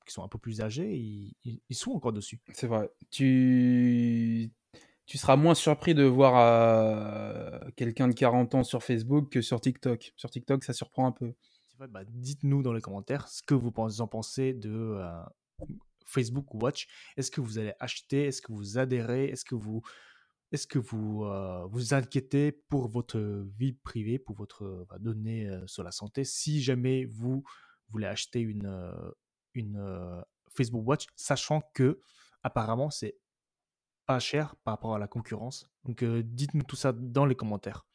qui 0.05 0.13
sont 0.13 0.23
un 0.23 0.27
peu 0.27 0.37
plus 0.37 0.61
âgés, 0.61 0.95
ils, 0.95 1.35
ils 1.43 1.75
sont 1.75 1.91
encore 1.91 2.13
dessus. 2.13 2.39
C'est 2.53 2.67
vrai. 2.67 2.89
Tu, 3.09 4.51
tu 5.05 5.17
seras 5.17 5.35
moins 5.35 5.55
surpris 5.55 5.93
de 5.93 6.03
voir 6.03 7.61
quelqu'un 7.75 8.07
de 8.07 8.13
40 8.13 8.55
ans 8.55 8.63
sur 8.63 8.83
Facebook 8.83 9.29
que 9.29 9.41
sur 9.41 9.59
TikTok. 9.59 10.13
Sur 10.15 10.29
TikTok, 10.29 10.63
ça 10.63 10.73
surprend 10.73 11.07
un 11.07 11.11
peu. 11.11 11.33
Bah, 11.89 12.03
dites-nous 12.07 12.61
dans 12.61 12.73
les 12.73 12.81
commentaires 12.81 13.27
ce 13.27 13.41
que 13.41 13.55
vous 13.55 13.71
en 14.01 14.07
pensez 14.07 14.53
de, 14.53 15.01
Facebook 16.05 16.53
Watch. 16.53 16.87
Est-ce 17.17 17.31
que 17.31 17.41
vous 17.41 17.57
allez 17.57 17.73
acheter 17.79 18.25
Est-ce 18.25 18.41
que 18.41 18.51
vous 18.51 18.77
adhérez 18.77 19.25
Est-ce 19.25 19.45
que 19.45 19.55
vous 19.55 19.81
est-ce 20.51 20.67
que 20.67 20.79
vous 20.79 21.23
euh, 21.23 21.65
vous 21.67 21.93
inquiétez 21.93 22.51
pour 22.51 22.89
votre 22.89 23.19
vie 23.57 23.71
privée, 23.71 24.19
pour 24.19 24.35
votre 24.35 24.85
bah, 24.89 24.97
donnée 24.99 25.47
euh, 25.47 25.65
sur 25.65 25.83
la 25.83 25.91
santé? 25.91 26.25
Si 26.25 26.61
jamais 26.61 27.05
vous 27.05 27.43
voulez 27.89 28.07
acheter 28.07 28.41
une, 28.41 28.65
euh, 28.65 29.11
une 29.53 30.23
Facebook 30.49 30.85
Watch, 30.85 31.05
sachant 31.15 31.61
que 31.73 32.01
apparemment 32.43 32.89
c'est 32.89 33.15
pas 34.05 34.19
cher 34.19 34.55
par 34.63 34.73
rapport 34.73 34.95
à 34.95 34.99
la 34.99 35.07
concurrence. 35.07 35.69
Donc 35.85 36.03
dites-nous 36.03 36.63
tout 36.63 36.75
ça 36.75 36.91
dans 36.91 37.25
les 37.25 37.35
commentaires. 37.35 37.85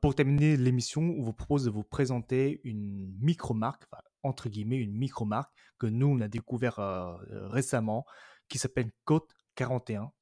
Pour 0.00 0.14
terminer 0.14 0.56
l'émission, 0.56 1.02
on 1.02 1.22
vous 1.22 1.32
propose 1.32 1.64
de 1.64 1.70
vous 1.70 1.82
présenter 1.82 2.60
une 2.64 3.16
micro-marque, 3.20 3.84
entre 4.22 4.48
guillemets, 4.48 4.76
une 4.76 4.96
micro-marque 4.96 5.52
que 5.78 5.86
nous, 5.86 6.06
on 6.06 6.20
a 6.20 6.28
découvert 6.28 6.78
euh, 6.78 7.16
récemment, 7.48 8.04
qui 8.48 8.58
s'appelle 8.58 8.90
Côte 9.04 9.34
41. 9.56 10.12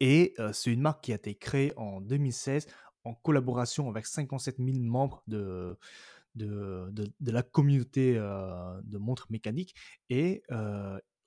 Et 0.00 0.34
euh, 0.38 0.52
c'est 0.52 0.72
une 0.72 0.80
marque 0.80 1.04
qui 1.04 1.12
a 1.12 1.16
été 1.16 1.34
créée 1.34 1.72
en 1.76 2.00
2016 2.00 2.66
en 3.04 3.14
collaboration 3.14 3.88
avec 3.88 4.06
57 4.06 4.56
000 4.58 4.78
membres 4.80 5.22
de, 5.26 5.78
de, 6.34 6.90
de, 6.90 7.30
la 7.30 7.42
communauté 7.42 8.16
euh, 8.18 8.80
de 8.82 8.98
montres 8.98 9.28
mécaniques. 9.30 9.74
Et 10.10 10.42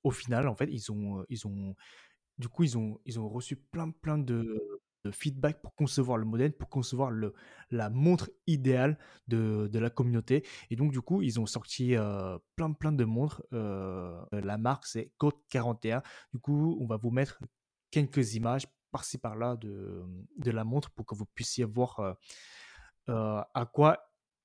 au 0.04 0.12
final, 0.12 0.48
en 0.50 0.56
fait, 0.56 0.70
ils 0.70 0.92
ont, 0.92 1.26
ils 1.30 1.48
ont, 1.48 1.76
du 2.38 2.50
coup, 2.50 2.63
ils 2.63 2.78
ont, 2.78 3.00
ils 3.06 3.20
ont 3.20 3.30
reçu 3.30 3.56
plein, 3.56 3.89
plein 3.89 4.18
de, 4.18 4.83
de 5.04 5.12
feedback 5.12 5.62
pour 5.62 5.76
concevoir 5.76 6.18
le 6.18 6.26
modèle, 6.26 6.54
pour 6.54 6.70
concevoir 6.70 7.12
le, 7.12 7.34
la 7.72 7.89
montre 7.89 8.30
idéale 8.48 8.98
de, 9.28 9.68
de 9.68 9.80
la 9.80 9.89
communauté. 9.89 10.46
Et 10.70 10.76
donc, 10.76 10.92
du 10.92 11.02
coup, 11.02 11.22
ils 11.22 11.39
ont 11.39 11.46
sorti 11.46 11.96
euh, 11.96 12.38
plein, 12.56 12.72
plein 12.72 12.92
de 12.92 13.04
montres. 13.04 13.44
Euh, 13.54 14.22
la 14.32 14.58
marque, 14.58 14.86
c'est 14.86 15.12
Code 15.18 15.36
41. 15.50 16.02
Du 16.34 16.39
coup, 16.39 16.78
on 16.80 16.86
va 16.86 16.98
vous 16.98 17.12
mettre 17.12 17.39
quelques 17.92 18.36
images 18.36 18.68
par-ci, 18.92 19.18
par-là 19.18 19.56
de, 19.58 20.04
de 20.38 20.52
la 20.52 20.63
montre 20.63 20.92
pour 20.92 21.06
que 21.06 21.16
vous 21.16 21.26
puissiez 21.26 21.66
voir 21.66 22.00
euh, 23.10 23.42
à 23.54 23.66
quoi 23.72 24.00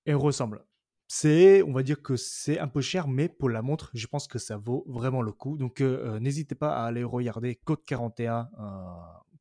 elle 0.05 0.16
ressemble. 0.16 0.64
C'est, 1.11 1.62
on 1.62 1.73
va 1.73 1.83
dire 1.83 2.03
que 2.03 2.16
c'est 2.16 2.59
un 2.59 2.68
peu 2.68 2.83
cher, 2.83 3.09
mais 3.09 3.31
pour 3.31 3.49
la 3.49 3.62
montre, 3.62 3.90
je 3.94 4.07
pense 4.07 4.29
que 4.29 4.38
ça 4.38 4.59
vaut 4.59 4.85
vraiment 4.87 5.23
le 5.23 5.33
coup. 5.33 5.57
Donc, 5.57 5.81
n'hésitez 5.81 6.55
pas 6.55 6.77
à 6.77 6.85
aller 6.85 7.03
regarder 7.03 7.55
Code 7.57 7.83
41 7.87 8.51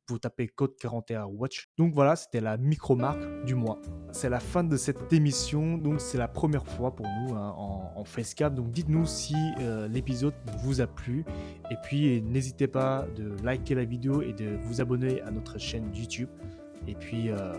vous 0.08 0.18
tapez 0.18 0.48
code 0.48 0.76
41 0.76 1.26
Watch. 1.26 1.68
Donc 1.76 1.94
voilà, 1.94 2.16
c'était 2.16 2.40
la 2.40 2.56
micro-marque 2.56 3.44
du 3.44 3.54
mois. 3.54 3.78
C'est 4.12 4.28
la 4.28 4.40
fin 4.40 4.64
de 4.64 4.76
cette 4.76 5.12
émission, 5.12 5.78
donc 5.78 6.00
c'est 6.00 6.18
la 6.18 6.28
première 6.28 6.66
fois 6.66 6.94
pour 6.94 7.06
nous 7.06 7.34
hein, 7.34 7.54
en, 7.56 7.92
en, 7.94 8.04
Facecap. 8.04 8.54
Donc 8.54 8.70
dites-nous 8.70 9.06
si 9.06 9.34
euh, 9.60 9.86
l'épisode 9.88 10.34
vous 10.62 10.80
a 10.80 10.86
plu. 10.86 11.24
Et 11.70 11.76
puis 11.82 12.22
n'hésitez 12.22 12.66
pas 12.66 13.06
de 13.16 13.36
liker 13.42 13.74
la 13.74 13.84
vidéo 13.84 14.22
et 14.22 14.32
de 14.32 14.58
vous 14.62 14.80
abonner 14.80 15.20
à 15.22 15.30
notre 15.30 15.58
chaîne 15.58 15.94
YouTube. 15.94 16.28
Et 16.88 16.94
puis, 16.94 17.30
euh, 17.30 17.52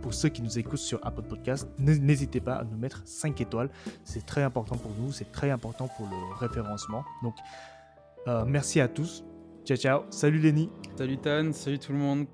pour 0.00 0.12
ceux 0.12 0.28
qui 0.28 0.42
nous 0.42 0.58
écoutent 0.58 0.78
sur 0.78 0.98
Apple 1.06 1.22
Podcast, 1.22 1.68
n'hésitez 1.78 2.40
pas 2.40 2.56
à 2.56 2.64
nous 2.64 2.76
mettre 2.76 3.02
5 3.06 3.40
étoiles. 3.40 3.70
C'est 4.02 4.26
très 4.26 4.42
important 4.42 4.76
pour 4.76 4.90
nous, 4.98 5.12
c'est 5.12 5.30
très 5.30 5.50
important 5.50 5.88
pour 5.96 6.06
le 6.08 6.34
référencement. 6.34 7.04
Donc, 7.22 7.34
euh, 8.26 8.44
merci 8.44 8.80
à 8.80 8.88
tous. 8.88 9.24
Ciao, 9.64 9.76
ciao. 9.76 10.04
Salut 10.10 10.40
Lenny. 10.40 10.68
Salut 10.96 11.18
Tan, 11.18 11.52
salut 11.52 11.78
tout 11.78 11.92
le 11.92 11.98
monde. 11.98 12.26